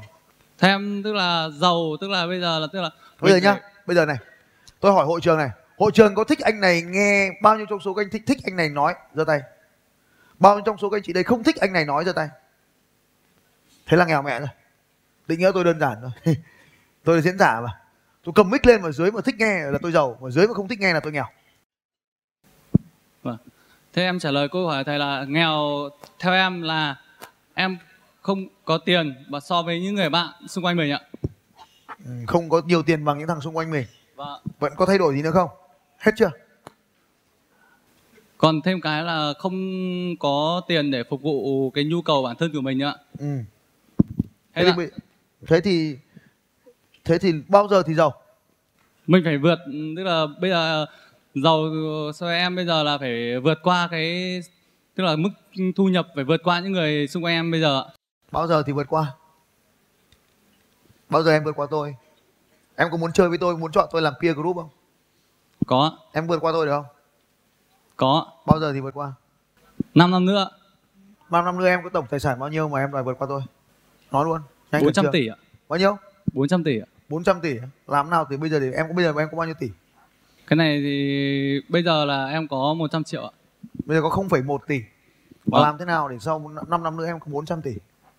Theo 0.60 0.72
em 0.72 1.02
tức 1.04 1.14
là 1.14 1.50
giàu 1.50 1.98
tức 2.02 2.10
là 2.10 2.28
bây 2.28 2.40
giờ 2.42 2.60
là 2.60 2.68
tức 2.74 2.82
là 2.82 2.90
bây 3.22 3.32
giờ 3.32 3.38
nhá 3.38 3.54
phải- 3.54 3.62
bây 3.86 3.96
giờ 3.96 4.06
này 4.06 4.18
tôi 4.80 4.94
hỏi 4.94 5.06
hội 5.06 5.22
trường 5.22 5.38
này 5.38 5.50
hội 5.80 5.92
trường 5.94 6.16
có 6.16 6.24
thích 6.24 6.40
anh 6.40 6.60
này 6.60 6.82
nghe 6.82 7.32
bao 7.42 7.58
nhiêu 7.58 7.66
trong 7.70 7.80
số 7.80 7.94
các 7.94 8.02
anh 8.02 8.10
thích 8.10 8.24
thích 8.28 8.38
anh 8.44 8.56
này 8.56 8.70
nói? 8.70 8.94
Giơ 9.16 9.24
tay. 9.24 9.42
Bao 10.40 10.56
nhiêu 10.56 10.64
trong 10.66 10.78
số 10.78 10.90
các 10.90 10.98
anh 10.98 11.04
chị 11.04 11.14
đây 11.14 11.24
không 11.24 11.44
thích 11.44 11.56
anh 11.56 11.74
này 11.74 11.86
nói? 11.86 12.06
Giơ 12.06 12.14
tay. 12.14 12.30
Thế 13.86 13.98
là 13.98 14.06
nghèo 14.06 14.22
mẹ 14.22 14.40
rồi. 14.40 14.50
Định 15.28 15.40
nghĩa 15.40 15.52
tôi 15.54 15.64
đơn 15.64 15.80
giản 15.80 15.98
thôi. 16.02 16.12
Tôi 17.04 17.16
là 17.16 17.22
diễn 17.22 17.38
giả 17.38 17.62
mà. 17.62 17.80
Tôi 18.24 18.34
cầm 18.36 18.50
mic 18.50 18.66
lên 18.66 18.82
mà 18.82 18.92
dưới 18.92 19.12
mà 19.12 19.22
thích 19.22 19.36
nghe 19.40 19.62
là 19.72 19.80
tôi 19.82 19.92
giàu. 19.92 20.18
Mà 20.22 20.30
dưới 20.30 20.48
mà 20.48 20.54
không 20.54 20.68
thích 20.68 20.80
nghe 20.80 20.94
là 20.94 21.00
tôi 21.00 21.12
nghèo. 21.12 21.26
Thế 23.94 24.04
em 24.04 24.20
trả 24.20 24.32
lời 24.32 24.48
câu 24.50 24.68
hỏi 24.68 24.84
thầy 24.84 25.00
là 25.00 25.26
nghèo 25.28 25.90
theo 26.20 26.34
em 26.34 26.62
là 26.62 26.96
em 27.54 27.78
không 28.22 28.48
có 28.66 28.78
tiền 28.78 29.26
và 29.30 29.40
so 29.40 29.62
với 29.62 29.82
những 29.82 29.96
người 29.96 30.10
bạn 30.10 30.28
xung 30.48 30.66
quanh 30.66 30.76
mình 30.76 30.92
ạ. 30.92 31.02
ừ, 32.06 32.12
không 32.28 32.50
có 32.50 32.62
nhiều 32.66 32.84
tiền 32.84 33.06
bằng 33.06 33.18
những 33.18 33.28
thằng 33.28 33.42
xung 33.42 33.58
quanh 33.58 33.72
mình. 33.72 33.86
Và 34.16 34.26
vẫn 34.60 34.74
có 34.78 34.86
thay 34.86 34.98
đổi 34.98 35.16
gì 35.16 35.22
nữa 35.22 35.32
không 35.32 35.50
hết 36.00 36.12
chưa 36.18 36.30
còn 38.38 38.62
thêm 38.62 38.82
cái 38.82 39.04
là 39.04 39.34
không 39.40 39.56
có 40.20 40.62
tiền 40.68 40.92
để 40.92 41.04
phục 41.10 41.22
vụ 41.22 41.70
cái 41.70 41.84
nhu 41.84 42.02
cầu 42.02 42.24
bản 42.24 42.36
thân 42.36 42.54
của 42.54 42.62
mình 42.62 42.78
nữa. 42.78 42.94
ừ. 43.20 43.26
Thế 44.56 44.64
thế, 44.64 44.74
thì, 44.78 44.84
thế 45.48 45.60
thì 45.62 45.98
thế 47.06 47.18
thì 47.18 47.34
bao 47.48 47.68
giờ 47.68 47.84
thì 47.84 47.94
giàu 47.94 48.14
mình 49.08 49.24
phải 49.26 49.38
vượt 49.38 49.60
tức 49.98 50.04
là 50.04 50.26
bây 50.42 50.50
giờ 50.50 50.86
giàu 51.36 51.64
so 52.16 52.30
em 52.30 52.56
bây 52.56 52.66
giờ 52.66 52.84
là 52.84 52.98
phải 52.98 53.40
vượt 53.40 53.58
qua 53.64 53.88
cái 53.92 54.42
tức 54.96 55.04
là 55.04 55.16
mức 55.16 55.30
thu 55.76 55.88
nhập 55.88 56.08
phải 56.16 56.24
vượt 56.24 56.42
qua 56.44 56.60
những 56.60 56.72
người 56.72 57.08
xung 57.08 57.24
quanh 57.24 57.34
em 57.34 57.52
bây 57.52 57.62
giờ 57.62 57.82
ạ. 57.82 57.86
bao 58.32 58.48
giờ 58.48 58.64
thì 58.64 58.74
vượt 58.74 58.88
qua 58.90 59.16
bao 61.10 61.24
giờ 61.24 61.32
em 61.32 61.44
vượt 61.44 61.56
qua 61.56 61.68
tôi 61.72 61.96
em 62.76 62.88
có 62.92 62.98
muốn 62.98 63.12
chơi 63.14 63.30
với 63.30 63.38
tôi 63.38 63.58
muốn 63.58 63.72
chọn 63.72 63.90
tôi 63.92 64.02
làm 64.02 64.14
peer 64.22 64.36
group 64.36 64.56
không 64.56 64.70
Có, 65.70 65.98
em 66.12 66.28
vượt 66.28 66.38
qua 66.42 66.52
tôi 66.52 66.66
được 66.66 66.72
không 66.72 66.86
có. 67.98 68.26
bao 68.46 68.60
giờ 68.60 68.74
thì 68.74 68.80
vượt 68.80 68.94
qua 68.94 69.14
5 69.96 70.12
năm 70.12 70.26
nữa, 70.26 70.50
năm 71.32 71.46
năm 71.46 71.60
nữa 71.60 71.68
em 71.68 71.80
có 71.84 71.90
tổng 71.90 72.06
tài 72.10 72.20
sản 72.20 72.40
bao 72.40 72.50
nhiêu 72.50 72.70
mà 72.70 72.80
em 72.80 72.92
đòi 72.92 73.04
vượt 73.04 73.18
qua 73.20 73.28
tôi 73.30 73.42
nói 74.12 74.26
luôn 74.26 74.42
Nhanh 74.72 74.84
400 74.84 75.06
khẩn 75.06 75.12
trương. 75.12 75.22
tỷ 75.22 75.28
ạ. 75.28 75.36
bao 75.70 75.80
nhiêu 75.80 75.98
400 76.34 76.64
tỷ 76.64 76.80
ạ. 76.80 76.86
400 77.10 77.42
tỷ 77.42 77.56
làm 77.88 78.10
nào 78.10 78.26
từ 78.30 78.38
bây 78.38 78.50
giờ 78.50 78.60
thì 78.60 78.72
em 78.72 78.88
có 78.88 78.94
bây 78.94 79.06
giờ 79.06 79.14
em 79.18 79.28
có 79.32 79.38
bao 79.38 79.46
nhiêu 79.46 79.56
tỷ 79.60 79.70
Cái 80.48 80.58
này 80.58 80.80
thì 80.84 81.62
bây 81.70 81.84
giờ 81.84 82.06
là 82.06 82.26
em 82.26 82.48
có 82.48 82.74
100 82.74 83.04
triệu 83.04 83.24
ạ. 83.24 83.32
bây 83.86 83.98
giờ 83.98 84.02
có 84.04 84.10
0,1 84.10 84.58
tỷ 84.68 84.80
và 85.46 85.60
Vâng. 85.60 85.62
làm 85.64 85.78
thế 85.78 85.86
nào 85.86 86.08
để 86.10 86.18
sau 86.20 86.52
5 86.68 86.84
năm 86.84 86.98
nữa 86.98 87.06
em 87.06 87.20
có 87.20 87.26
400 87.32 87.62
tỷ 87.62 87.72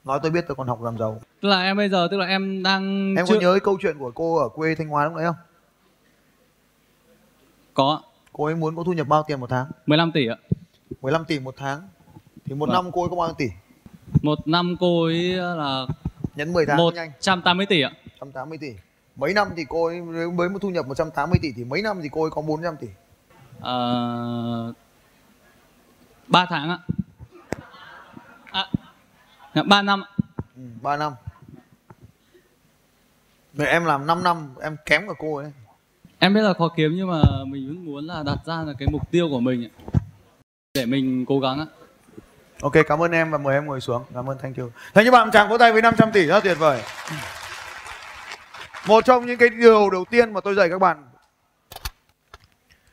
nói 0.04 0.18
tôi 0.22 0.30
biết 0.30 0.44
tôi 0.48 0.54
còn 0.56 0.68
học 0.68 0.82
làm 0.82 0.98
giàu 0.98 1.20
tức 1.40 1.48
là 1.48 1.62
em 1.62 1.76
bây 1.76 1.88
giờ 1.88 2.08
tức 2.10 2.16
là 2.16 2.26
em 2.26 2.62
đang 2.62 3.14
em 3.16 3.26
chưa 3.26 3.34
có 3.34 3.40
nhớ 3.40 3.52
cái 3.52 3.60
câu 3.60 3.78
chuyện 3.82 3.98
của 3.98 4.10
cô 4.14 4.36
ở 4.38 4.48
quê 4.48 4.74
thanh 4.74 4.88
hóa 4.88 5.04
lúc 5.04 5.14
đấy 5.14 5.24
không 5.26 5.36
có. 7.80 8.00
Cô 8.32 8.44
ấy 8.44 8.54
muốn 8.54 8.76
có 8.76 8.84
thu 8.84 8.92
nhập 8.92 9.08
bao 9.08 9.22
tiền 9.22 9.40
một 9.40 9.50
tháng? 9.50 9.66
15 9.86 10.12
tỷ 10.12 10.26
ạ. 10.26 10.36
15 11.00 11.24
tỷ 11.24 11.38
một 11.38 11.54
tháng. 11.58 11.88
Thì 12.44 12.54
một 12.54 12.66
Vâng. 12.68 12.74
năm 12.74 12.92
cô 12.92 13.02
ấy 13.02 13.10
có 13.10 13.16
bao 13.16 13.28
nhiêu 13.28 13.34
tỷ? 13.38 13.46
Một 14.22 14.38
năm 14.48 14.76
cô 14.80 15.04
ấy 15.04 15.14
là 15.32 15.86
nhấn 16.36 16.52
10 16.52 16.66
tháng 16.66 16.76
một 16.76 16.94
nhanh. 16.94 17.12
trăm 17.20 17.42
tám 17.42 17.56
mươi 17.56 17.66
tỷ 17.66 17.80
ạ. 17.82 17.90
180 18.20 18.58
tỷ. 18.58 18.74
Mấy 19.16 19.34
năm 19.34 19.48
thì 19.56 19.64
cô 19.68 19.86
ấy 19.86 20.00
mới 20.30 20.48
một 20.48 20.58
thu 20.62 20.70
nhập 20.70 20.86
180 20.86 21.38
tỷ 21.42 21.52
thì 21.56 21.64
mấy 21.64 21.82
năm 21.82 22.00
thì 22.02 22.08
cô 22.12 22.22
ấy 22.22 22.30
có 22.30 22.42
400 22.42 22.76
tỷ? 22.76 22.86
Ờ, 23.60 24.72
ba 26.26 26.46
tháng 26.48 26.70
ạ. 26.70 26.78
À, 28.52 28.66
dạ, 29.54 29.62
ba 29.62 29.82
năm 29.82 30.00
ạ. 30.04 30.08
ừ, 30.56 30.62
3 30.82 30.96
năm. 30.96 31.12
Vậy 33.54 33.66
em 33.68 33.84
làm 33.84 34.06
5 34.06 34.22
năm 34.22 34.54
em 34.62 34.76
kém 34.86 35.08
cả 35.08 35.14
cô 35.18 35.36
ấy 35.36 35.52
em 36.20 36.34
biết 36.34 36.40
là 36.42 36.54
khó 36.54 36.68
kiếm 36.76 36.92
nhưng 36.96 37.10
mà 37.10 37.22
mình 37.46 37.68
vẫn 37.68 37.84
muốn 37.84 38.06
là 38.06 38.22
đặt 38.22 38.38
ra 38.46 38.62
là 38.62 38.72
cái 38.78 38.88
mục 38.88 39.10
tiêu 39.10 39.28
của 39.30 39.40
mình 39.40 39.68
để 40.74 40.86
mình 40.86 41.24
cố 41.28 41.40
gắng 41.40 41.58
ạ. 41.58 41.66
Ok, 42.62 42.72
cảm 42.86 43.02
ơn 43.02 43.10
em 43.10 43.30
và 43.30 43.38
mời 43.38 43.54
em 43.54 43.66
ngồi 43.66 43.80
xuống. 43.80 44.04
Cảm 44.14 44.30
ơn, 44.30 44.38
thank 44.38 44.56
you. 44.56 44.70
Thế 44.94 45.04
như 45.04 45.10
bạn 45.10 45.30
chàng 45.30 45.48
vỗ 45.48 45.58
tay 45.58 45.72
với 45.72 45.82
500 45.82 46.12
tỷ 46.12 46.26
rất 46.26 46.44
tuyệt 46.44 46.58
vời. 46.58 46.82
Một 48.86 49.04
trong 49.04 49.26
những 49.26 49.38
cái 49.38 49.48
điều 49.48 49.90
đầu 49.90 50.04
tiên 50.10 50.32
mà 50.32 50.40
tôi 50.40 50.54
dạy 50.54 50.68
các 50.68 50.78
bạn 50.78 51.06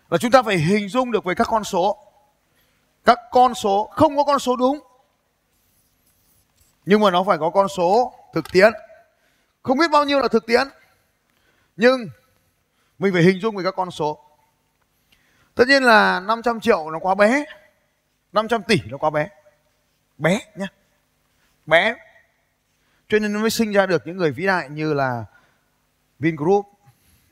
Là 0.09 0.17
chúng 0.17 0.31
ta 0.31 0.43
phải 0.43 0.57
hình 0.57 0.89
dung 0.89 1.11
được 1.11 1.23
về 1.23 1.35
các 1.35 1.47
con 1.49 1.63
số. 1.63 1.97
Các 3.05 3.19
con 3.31 3.53
số, 3.53 3.89
Không 3.95 4.17
có 4.17 4.23
con 4.23 4.39
số 4.39 4.55
đúng, 4.55 4.79
Nhưng 6.85 7.01
mà 7.01 7.11
nó 7.11 7.23
phải 7.23 7.37
có 7.37 7.49
con 7.49 7.67
số 7.67 8.13
thực 8.33 8.51
tiễn. 8.51 8.73
Không 9.63 9.77
biết 9.77 9.91
bao 9.91 10.05
nhiêu 10.05 10.19
là 10.19 10.27
thực 10.27 10.45
tiễn, 10.45 10.67
Nhưng 11.77 12.07
mình 12.99 13.13
phải 13.13 13.23
hình 13.23 13.39
dung 13.39 13.55
về 13.55 13.63
các 13.63 13.73
con 13.77 13.91
số. 13.91 14.19
Tất 15.55 15.67
nhiên 15.67 15.83
là 15.83 16.19
500 16.19 16.59
triệu 16.59 16.91
nó 16.91 16.99
quá 16.99 17.15
bé. 17.15 17.45
500 18.33 18.63
tỷ 18.63 18.79
nó 18.85 18.97
quá 18.97 19.09
bé. 19.09 19.29
Bé 20.17 20.41
nhá, 20.55 20.67
bé. 21.65 21.95
Cho 23.09 23.19
nên 23.19 23.33
nó 23.33 23.39
mới 23.39 23.49
sinh 23.49 23.71
ra 23.71 23.85
được 23.85 24.07
những 24.07 24.17
người 24.17 24.31
vĩ 24.31 24.45
đại 24.45 24.69
như 24.69 24.93
là 24.93 25.25
Vingroup 26.19 26.65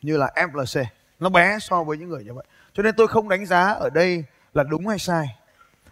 như 0.02 0.18
là 0.18 0.32
FLC 0.36 0.86
nó 1.20 1.30
bé 1.30 1.60
so 1.60 1.84
với 1.84 1.98
những 1.98 2.10
người 2.10 2.24
như 2.24 2.34
vậy. 2.34 2.46
Cho 2.74 2.84
nên 2.84 2.96
tôi 2.96 3.08
không 3.08 3.30
đánh 3.30 3.46
giá 3.46 3.74
ở 3.74 3.90
đây 3.90 4.24
là 4.54 4.64
đúng 4.64 4.88
hay 4.88 5.00
sai. 5.00 5.36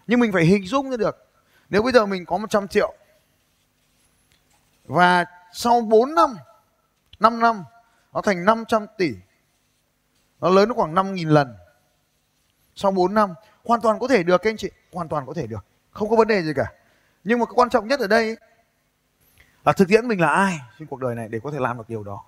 Nhưng 0.06 0.20
mình 0.20 0.32
phải 0.32 0.44
hình 0.44 0.66
dung 0.66 0.90
ra 0.90 0.96
được 0.96 1.26
nếu 1.70 1.82
bây 1.82 1.92
giờ 1.92 2.06
mình 2.06 2.24
có 2.24 2.38
100 2.38 2.68
triệu 2.68 2.94
và 4.84 5.24
sau 5.52 5.80
4 5.80 6.14
năm 6.14 6.36
5 7.20 7.40
năm 7.40 7.64
nó 8.12 8.20
thành 8.20 8.44
500 8.44 8.86
tỷ 8.98 9.14
nó 10.44 10.50
lớn 10.50 10.68
nó 10.68 10.74
khoảng 10.74 10.94
5.000 10.94 11.28
lần. 11.28 11.54
Sau 12.74 12.90
4 12.90 13.14
năm, 13.14 13.34
hoàn 13.64 13.80
toàn 13.80 13.98
có 13.98 14.08
thể 14.08 14.22
được, 14.22 14.42
các 14.42 14.50
anh 14.50 14.56
chị. 14.56 14.70
Hoàn 14.92 15.08
toàn 15.08 15.26
có 15.26 15.34
thể 15.34 15.46
được. 15.46 15.64
Không 15.90 16.10
có 16.10 16.16
vấn 16.16 16.28
đề 16.28 16.42
gì 16.42 16.52
cả. 16.56 16.72
Nhưng 17.24 17.38
mà 17.38 17.46
cái 17.46 17.52
quan 17.54 17.70
trọng 17.70 17.88
nhất 17.88 18.00
ở 18.00 18.06
đây 18.06 18.36
là 19.64 19.72
thực 19.72 19.88
tiễn 19.88 20.08
mình 20.08 20.20
là 20.20 20.28
ai 20.28 20.58
trên 20.78 20.88
cuộc 20.88 21.00
đời 21.00 21.14
này 21.14 21.28
để 21.28 21.40
có 21.42 21.50
thể 21.50 21.58
làm 21.60 21.78
được 21.78 21.84
điều 21.88 22.04
đó. 22.04 22.24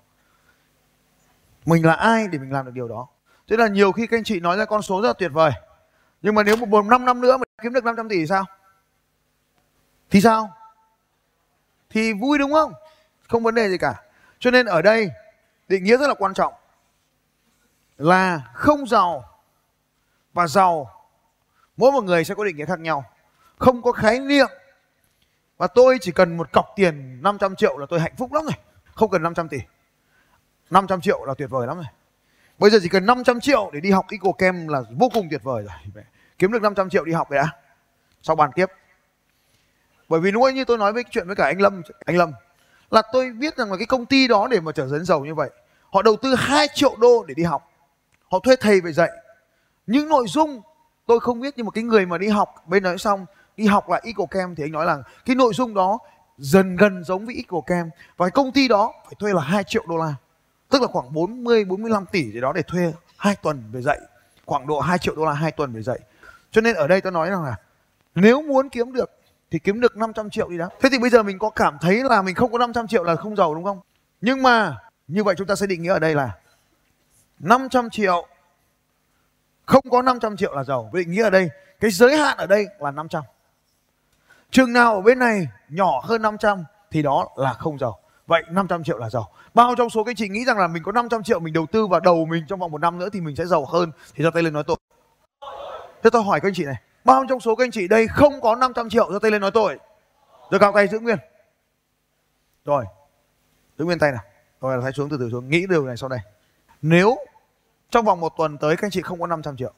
Mình 1.67 1.87
là 1.87 1.93
ai 1.93 2.29
để 2.29 2.39
mình 2.39 2.53
làm 2.53 2.67
được 2.67 2.73
điều 2.75 2.89
đó. 2.89 3.07
Thế 3.49 3.57
là 3.57 3.69
nhiều 3.69 3.93
khi 3.93 4.07
các 4.07 4.17
anh 4.17 4.25
chị 4.25 4.41
nói 4.41 4.57
ra 4.57 4.65
con 4.65 4.83
số 4.83 5.03
rất 5.03 5.09
là 5.09 5.15
tuyệt 5.19 5.33
vời. 5.33 5.53
Nhưng 6.23 6.35
mà 6.35 6.43
nếu 6.43 6.57
một 6.57 6.69
bốn 6.69 6.89
năm 6.89 7.05
năm 7.05 7.21
nữa 7.21 7.37
mà 7.37 7.45
kiếm 7.63 7.73
được 7.73 7.85
500 7.85 8.09
tỷ 8.09 8.17
thì 8.17 8.27
sao? 8.27 8.45
Thì 10.11 10.21
sao? 10.21 10.51
Thì 11.91 12.13
vui 12.13 12.39
đúng 12.39 12.53
không? 12.53 12.73
Không 13.29 13.43
vấn 13.43 13.55
đề 13.55 13.69
gì 13.69 13.79
cả. 13.79 14.03
Cho 14.39 14.51
nên 14.51 14.67
ở 14.67 14.83
đây, 14.83 15.11
định 15.69 15.85
nghĩa 15.85 15.97
rất 15.97 16.07
là 16.07 16.15
quan 16.15 16.35
trọng 16.35 16.55
là 17.99 18.41
không 18.55 18.87
giàu 18.87 19.25
và 20.33 20.47
giàu. 20.47 20.91
Mỗi 21.77 21.93
một 21.93 22.05
người 22.05 22.25
sẽ 22.25 22.35
có 22.35 22.45
định 22.45 22.57
nghĩa 22.57 22.65
khác 22.65 22.81
nhau. 22.81 23.05
Không 23.59 23.83
có 23.83 23.93
khái 23.93 24.21
niệm 24.21 24.49
và 25.57 25.67
tôi 25.67 25.99
chỉ 26.01 26.13
cần 26.13 26.37
một 26.37 26.53
cọc 26.53 26.67
tiền 26.77 27.23
500 27.23 27.57
triệu 27.57 27.79
là 27.79 27.87
tôi 27.91 28.01
hạnh 28.01 28.17
phúc 28.17 28.33
lắm 28.33 28.45
rồi. 28.45 28.55
Không 28.95 29.11
cần 29.11 29.23
500 29.23 29.49
tỷ. 29.49 29.59
500 30.71 31.01
triệu 31.01 31.25
là 31.25 31.35
tuyệt 31.35 31.51
vời 31.51 31.67
lắm 31.67 31.77
rồi. 31.77 31.87
Bây 32.59 32.71
giờ 32.71 32.79
chỉ 32.83 32.89
cần 32.89 33.07
500 33.07 33.41
triệu 33.41 33.71
để 33.73 33.81
đi 33.81 33.91
học 33.91 34.07
Eco 34.11 34.33
Camp 34.33 34.69
là 34.69 34.83
vô 34.99 35.09
cùng 35.15 35.29
tuyệt 35.31 35.43
vời 35.43 35.65
rồi. 35.65 36.05
Kiếm 36.39 36.53
được 36.53 36.63
500 36.63 36.91
triệu 36.91 37.05
đi 37.05 37.13
học 37.13 37.29
vậy 37.31 37.39
đã. 37.39 37.49
Sau 38.23 38.37
bàn 38.37 38.51
tiếp. 38.55 38.67
Bởi 40.09 40.21
vì 40.21 40.31
lúc 40.31 40.43
ấy 40.43 40.53
như 40.53 40.65
tôi 40.65 40.79
nói 40.79 40.93
với 40.93 41.05
chuyện 41.11 41.27
với 41.27 41.37
cả 41.37 41.45
anh 41.45 41.61
Lâm 41.61 41.83
anh 42.05 42.17
Lâm, 42.17 42.33
là 42.91 43.03
tôi 43.13 43.33
biết 43.33 43.57
rằng 43.57 43.71
là 43.71 43.77
cái 43.77 43.87
công 43.87 44.07
ty 44.07 44.29
đó 44.29 44.49
để 44.51 44.61
mà 44.61 44.73
trở 44.73 44.89
dẫn 44.89 45.05
giàu 45.05 45.21
như 45.21 45.35
vậy, 45.35 45.51
họ 45.91 46.03
đầu 46.03 46.17
tư 46.17 46.35
2 46.35 46.69
triệu 46.75 46.97
đô 46.97 47.25
để 47.29 47.35
đi 47.35 47.43
học 47.43 47.71
họ 48.31 48.39
thuê 48.39 48.57
thầy 48.61 48.81
về 48.81 48.93
dạy. 48.93 49.11
Những 49.87 50.09
nội 50.09 50.27
dung 50.29 50.63
tôi 51.07 51.21
không 51.21 51.41
biết, 51.41 51.55
nhưng 51.57 51.67
mà 51.67 51.71
cái 51.71 51.85
người 51.85 52.07
mà 52.07 52.19
đi 52.19 52.29
học, 52.29 52.65
bên 52.67 52.83
nói 52.83 52.99
xong, 52.99 53.27
đi 53.57 53.67
học 53.67 53.91
lại 53.91 54.03
EcoCam 54.05 54.55
thì 54.55 54.65
anh 54.65 54.73
nói 54.73 54.87
là 54.87 54.99
cái 55.25 55.37
nội 55.37 55.55
dung 55.55 55.75
đó 55.75 55.99
dần 56.39 56.77
gần 56.77 57.05
giống 57.05 57.27
với 57.27 57.35
EcoCam 57.35 57.91
và 58.17 58.27
cái 58.27 58.31
công 58.31 58.53
ty 58.53 58.69
đó 58.69 58.93
phải 59.05 59.15
thuê 59.19 59.33
là 59.33 59.41
2 59.41 59.65
triệu 59.65 59.85
đô 59.89 59.97
la. 59.97 60.15
Tức 60.71 60.83
là 60.83 60.89
khoảng 60.89 61.13
40 61.13 61.65
45 61.65 62.07
tỷ 62.07 62.33
gì 62.33 62.41
đó 62.41 62.53
để 62.53 62.63
thuê 62.63 62.93
hai 63.17 63.37
tuần 63.43 63.63
về 63.73 63.83
dạy. 63.83 64.01
Khoảng 64.47 64.67
độ 64.67 64.81
2 64.81 64.99
triệu 64.99 65.15
đô 65.15 65.25
la 65.25 65.33
hai 65.33 65.53
tuần 65.53 65.73
về 65.73 65.83
dạy. 65.83 65.99
Cho 66.51 66.61
nên 66.61 66.77
ở 66.77 66.87
đây 66.87 67.01
tôi 67.01 67.13
nói 67.13 67.31
rằng 67.31 67.45
là 67.45 67.57
nếu 68.15 68.43
muốn 68.43 68.69
kiếm 68.69 68.93
được 68.93 69.11
thì 69.51 69.59
kiếm 69.59 69.81
được 69.81 69.97
500 69.97 70.31
triệu 70.31 70.49
đi 70.49 70.59
đã. 70.59 70.69
Thế 70.81 70.89
thì 70.93 70.99
bây 70.99 71.11
giờ 71.11 71.23
mình 71.23 71.39
có 71.39 71.51
cảm 71.51 71.79
thấy 71.81 72.05
là 72.05 72.23
mình 72.23 72.35
không 72.35 72.53
có 72.53 72.59
500 72.59 72.87
triệu 72.87 73.05
là 73.05 73.17
không 73.17 73.37
giàu 73.37 73.55
đúng 73.55 73.65
không? 73.65 73.81
Nhưng 74.21 74.43
mà 74.43 74.77
như 75.09 75.25
vậy 75.25 75.35
chúng 75.39 75.47
ta 75.47 75.55
sẽ 75.55 75.67
định 75.67 75.83
nghĩa 75.83 75.93
ở 75.93 75.99
đây 75.99 76.15
là 76.15 76.31
500 77.39 77.91
triệu. 77.91 78.27
Không 79.67 79.85
có 79.91 80.03
500 80.03 80.37
triệu 80.37 80.55
là 80.55 80.65
giàu. 80.65 80.91
Vậy 80.93 81.05
nghĩa 81.05 81.23
ở 81.23 81.31
đây, 81.31 81.49
cái 81.81 81.91
giới 81.91 82.17
hạn 82.17 82.37
ở 82.37 82.47
đây 82.47 82.67
là 82.79 82.91
500 82.91 83.23
chừng 84.51 84.73
nào 84.73 84.95
ở 84.95 85.01
bên 85.01 85.19
này 85.19 85.49
nhỏ 85.69 86.01
hơn 86.05 86.23
500 86.23 86.65
thì 86.91 87.03
đó 87.03 87.29
là 87.37 87.53
không 87.53 87.79
giàu. 87.79 87.99
Vậy 88.27 88.43
500 88.51 88.85
triệu 88.85 88.99
là 88.99 89.11
giàu. 89.11 89.29
Bao 89.55 89.75
trong 89.75 89.91
số 89.91 90.05
các 90.05 90.17
chị 90.17 90.29
nghĩ 90.29 90.45
rằng 90.45 90.59
là 90.59 90.67
mình 90.67 90.83
có 90.83 90.93
500 90.93 91.23
triệu 91.23 91.41
mình 91.41 91.53
đầu 91.53 91.67
tư 91.67 91.87
vào 91.87 92.01
đầu 92.01 92.25
mình 92.25 92.45
trong 92.49 92.61
vòng 92.61 92.71
một 92.71 92.81
năm 92.81 92.99
nữa 92.99 93.09
thì 93.13 93.21
mình 93.21 93.37
sẽ 93.37 93.47
giàu 93.47 93.65
hơn. 93.65 93.93
Thì 94.15 94.25
giơ 94.25 94.31
tay 94.35 94.43
lên 94.43 94.53
nói 94.53 94.65
tôi. 94.67 94.77
Thế 96.03 96.11
tôi 96.11 96.23
hỏi 96.23 96.41
các 96.41 96.49
anh 96.49 96.55
chị 96.55 96.65
này, 96.65 96.77
bao 97.05 97.25
trong 97.29 97.41
số 97.41 97.55
các 97.55 97.65
anh 97.65 97.71
chị 97.71 97.89
đây 97.89 98.09
không 98.09 98.41
có 98.41 98.55
500 98.55 98.91
triệu, 98.91 99.13
giơ 99.13 99.19
tay 99.19 99.31
lên 99.31 99.41
nói 99.41 99.51
tôi. 99.55 99.79
Rồi 100.51 100.59
cao 100.61 100.73
tay 100.73 100.89
giữ 100.89 100.99
nguyên. 100.99 101.19
Rồi, 102.65 102.85
giữ 103.79 103.85
nguyên 103.85 103.99
tay 103.99 104.13
nào. 104.13 104.23
Rồi 104.61 104.83
tay 104.83 104.93
xuống 104.93 105.09
từ 105.09 105.17
từ 105.21 105.31
xuống. 105.31 105.49
Nghĩ 105.49 105.67
điều 105.71 105.87
này 105.87 105.97
sau 105.97 106.09
đây 106.09 106.21
nếu 106.83 107.17
trong 107.91 108.05
vòng 108.05 108.21
một 108.21 108.33
tuần 108.37 108.59
tới 108.59 108.77
các 108.77 108.87
anh 108.87 108.91
chị 108.91 109.03
không 109.03 109.21
có 109.21 109.27
500 109.27 109.57
triệu, 109.57 109.73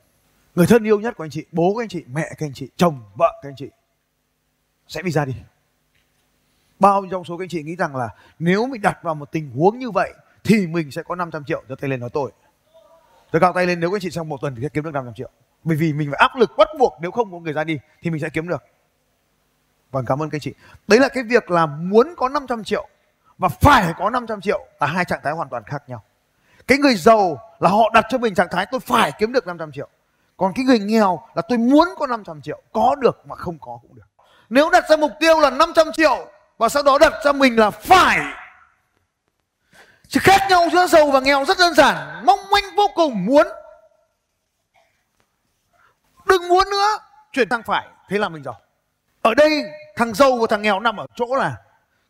người 0.55 0.67
thân 0.67 0.85
yêu 0.85 1.01
nhất 1.01 1.17
của 1.17 1.25
anh 1.25 1.31
chị, 1.31 1.45
bố 1.53 1.75
của 1.75 1.83
anh 1.83 1.89
chị, 1.89 2.05
mẹ 2.13 2.29
các 2.29 2.47
anh 2.47 2.53
chị, 2.55 2.69
chồng, 2.77 3.03
vợ 3.15 3.41
các 3.43 3.49
anh 3.49 3.57
chị, 3.57 3.69
sẽ 4.89 5.03
bị 5.03 5.11
ra 5.11 5.25
đi. 5.25 5.35
Bao 6.81 7.07
trong 7.11 7.25
số 7.25 7.37
các 7.37 7.43
anh 7.43 7.49
chị 7.49 7.63
nghĩ 7.63 7.77
rằng 7.77 7.97
là 7.97 8.09
nếu 8.39 8.67
mình 8.67 8.83
đặt 8.83 9.03
vào 9.03 9.15
một 9.15 9.33
tình 9.33 9.51
huống 9.51 9.79
như 9.79 9.91
vậy 9.91 10.13
thì 10.45 10.67
mình 10.67 10.91
sẽ 10.91 11.03
có 11.03 11.15
500 11.15 11.45
triệu? 11.45 11.63
Giơ 11.69 11.75
tay 11.81 11.91
lên 11.91 12.01
nói 12.01 12.11
tôi. 12.13 12.33
Tôi 13.31 13.41
cao 13.41 13.53
tay 13.53 13.67
lên, 13.67 13.81
nếu 13.81 13.91
các 13.91 13.97
anh 13.97 14.01
chị 14.01 14.11
trong 14.11 14.29
một 14.29 14.41
tuần 14.41 14.55
thì 14.57 14.63
sẽ 14.63 14.69
kiếm 14.69 14.85
được 14.85 14.95
500 14.95 15.15
triệu. 15.15 15.31
Bởi 15.65 15.77
vì 15.77 15.93
mình 15.93 16.11
phải 16.11 16.19
áp 16.19 16.37
lực 16.37 16.51
bắt 16.59 16.69
buộc, 16.79 16.95
nếu 17.01 17.11
không 17.11 17.33
có 17.33 17.39
người 17.39 17.53
ra 17.53 17.65
đi 17.65 17.79
thì 18.03 18.11
mình 18.11 18.21
sẽ 18.21 18.29
kiếm 18.33 18.49
được. 18.49 18.63
Vâng 19.91 20.05
cảm 20.07 20.23
ơn 20.23 20.31
các 20.31 20.37
anh 20.37 20.41
chị. 20.41 20.55
Đấy 20.89 21.01
là 21.01 21.09
cái 21.09 21.25
việc 21.25 21.51
là 21.51 21.67
muốn 21.67 22.15
có 22.17 22.29
500 22.29 22.65
triệu 22.65 22.89
và 23.39 23.49
phải 23.49 23.95
có 23.99 24.11
500 24.11 24.41
triệu 24.41 24.67
là 24.81 24.87
hai 24.87 25.05
trạng 25.05 25.21
thái 25.25 25.33
hoàn 25.33 25.49
toàn 25.49 25.63
khác 25.63 25.83
nhau 25.89 26.05
cái 26.69 26.79
người 26.79 26.95
giàu 26.95 27.41
là 27.61 27.69
họ 27.69 27.91
đặt 27.95 28.05
cho 28.11 28.19
mình 28.19 28.35
trạng 28.35 28.49
thái 28.51 28.67
tôi 28.71 28.81
phải 28.81 29.13
kiếm 29.19 29.33
được 29.33 29.47
500 29.47 29.73
triệu. 29.73 29.89
Còn 30.37 30.53
cái 30.57 30.65
người 30.65 30.79
nghèo 30.79 31.23
là 31.35 31.43
tôi 31.49 31.59
muốn 31.59 31.89
có 31.99 32.07
500 32.07 32.43
triệu. 32.43 32.63
Có 32.73 32.95
được 32.95 33.27
mà 33.27 33.37
không 33.37 33.59
có 33.61 33.79
cũng 33.83 33.95
được. 33.95 34.03
Nếu 34.49 34.71
đặt 34.71 34.85
ra 34.91 34.97
mục 34.97 35.11
tiêu 35.21 35.41
là 35.41 35.51
500 35.51 35.93
triệu 35.93 36.29
và 36.59 36.69
sau 36.69 36.83
đó 36.83 36.99
đặt 36.99 37.13
ra 37.25 37.33
mình 37.33 37.59
là 37.59 37.71
phải. 37.71 38.21
Sự 40.09 40.21
khác 40.23 40.41
nhau 40.51 40.69
giữa 40.73 40.87
giàu 40.87 41.11
và 41.11 41.21
nghèo 41.21 41.45
rất 41.45 41.59
đơn 41.59 41.75
giản. 41.75 42.23
Mong 42.27 42.39
manh 42.51 42.65
vô 42.77 42.87
cùng 42.95 43.27
muốn. 43.27 43.47
Đừng 46.27 46.49
muốn 46.49 46.71
nữa. 46.71 46.99
Chuyển 47.33 47.49
sang 47.51 47.63
phải. 47.63 47.87
Thế 48.09 48.19
là 48.19 48.29
mình 48.29 48.43
giàu. 48.43 48.61
Ở 49.23 49.35
đây, 49.35 49.65
thằng 49.97 50.15
giàu 50.15 50.37
và 50.37 50.47
thằng 50.51 50.63
nghèo 50.63 50.81
nằm 50.81 50.97
ở 50.97 51.07
chỗ 51.15 51.37
là 51.37 51.57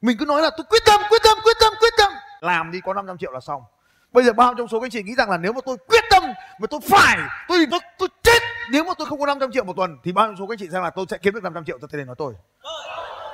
mình 0.00 0.16
cứ 0.20 0.26
nói 0.26 0.42
là 0.42 0.50
tôi 0.56 0.64
quyết 0.70 0.82
tâm 0.86 1.00
quyết 1.10 1.22
tâm 1.24 1.38
quyết 1.44 1.56
tâm 1.60 1.72
quyết 1.80 1.92
tâm. 1.98 2.12
Làm 2.40 2.70
đi 2.70 2.80
có 2.80 2.94
500 2.94 3.18
triệu 3.18 3.32
là 3.32 3.40
xong 3.40 3.62
bây 4.18 4.24
giờ 4.24 4.32
bao 4.32 4.54
trong 4.54 4.68
số 4.68 4.80
các 4.80 4.84
anh 4.84 4.90
chị 4.90 5.02
nghĩ 5.02 5.14
rằng 5.14 5.30
là 5.30 5.36
nếu 5.36 5.52
mà 5.52 5.60
tôi 5.66 5.76
quyết 5.88 6.04
tâm 6.10 6.22
mà 6.58 6.66
tôi 6.70 6.80
phải 6.90 7.18
tôi 7.48 7.66
tôi, 7.70 7.80
tôi 7.98 8.08
chết 8.22 8.38
nếu 8.70 8.84
mà 8.84 8.92
tôi 8.98 9.06
không 9.06 9.20
có 9.20 9.26
500 9.26 9.52
triệu 9.52 9.64
một 9.64 9.72
tuần 9.76 9.98
thì 10.04 10.12
bao 10.12 10.26
trong 10.26 10.36
số 10.36 10.46
các 10.46 10.52
anh 10.52 10.58
chị 10.58 10.68
rằng 10.68 10.82
là 10.82 10.90
tôi 10.90 11.06
sẽ 11.10 11.18
kiếm 11.18 11.34
được 11.34 11.42
500 11.42 11.64
triệu 11.64 11.78
cho 11.80 11.86
tiền 11.86 12.06
nói 12.06 12.16
tôi. 12.18 12.34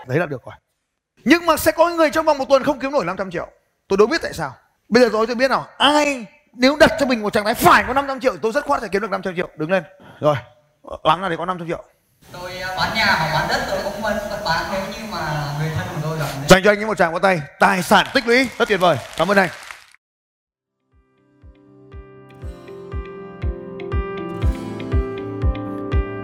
Đấy 0.06 0.18
là 0.18 0.26
được 0.26 0.42
rồi 0.46 0.54
nhưng 1.24 1.46
mà 1.46 1.56
sẽ 1.56 1.72
có 1.72 1.90
người 1.90 2.10
trong 2.10 2.26
vòng 2.26 2.38
một 2.38 2.48
tuần 2.48 2.64
không 2.64 2.78
kiếm 2.78 2.92
nổi 2.92 3.04
500 3.04 3.30
triệu. 3.30 3.48
Tôi 3.88 3.96
đâu 3.96 4.06
biết 4.06 4.22
tại 4.22 4.32
sao. 4.32 4.54
Bây 4.88 5.02
giờ 5.02 5.08
tôi 5.12 5.26
tôi 5.26 5.36
biết 5.36 5.50
nào 5.50 5.66
ai 5.78 6.26
nếu 6.52 6.76
đặt 6.80 6.90
cho 7.00 7.06
mình 7.06 7.22
một 7.22 7.32
trạng 7.32 7.44
thái 7.44 7.54
phải 7.54 7.84
có 7.86 7.94
500 7.94 8.20
triệu 8.20 8.36
tôi 8.36 8.52
rất 8.52 8.64
khoát 8.64 8.82
sẽ 8.82 8.88
kiếm 8.88 9.02
được 9.02 9.10
500 9.10 9.36
triệu. 9.36 9.48
Đứng 9.56 9.70
lên. 9.70 9.82
Rồi. 10.20 10.36
Lắng 11.04 11.22
là 11.22 11.28
để 11.28 11.36
có 11.36 11.44
500 11.44 11.68
triệu. 11.68 11.84
Tôi 12.32 12.58
à, 12.58 12.74
bán 12.76 12.94
nhà 12.94 13.16
hoặc 13.18 13.30
bán 13.34 13.48
đất 13.48 13.66
tôi 13.70 13.78
cũng 13.84 14.02
vẫn 14.02 14.16
bán 14.44 14.64
nếu 14.72 14.80
như 14.80 15.12
mà 15.12 15.44
người 15.58 15.70
thân 15.76 15.86
của 15.90 16.00
tôi 16.02 16.18
dành 16.48 16.62
cho 16.64 16.70
anh 16.70 16.78
những 16.78 16.88
một 16.88 16.98
tràng 16.98 17.12
vỗ 17.12 17.18
tay. 17.18 17.40
Tài 17.60 17.82
sản 17.82 18.06
tích 18.14 18.26
lũy. 18.26 18.48
Rất 18.58 18.68
tuyệt 18.68 18.80
vời. 18.80 18.96
Cảm 19.16 19.30
ơn 19.30 19.38
anh 19.38 19.48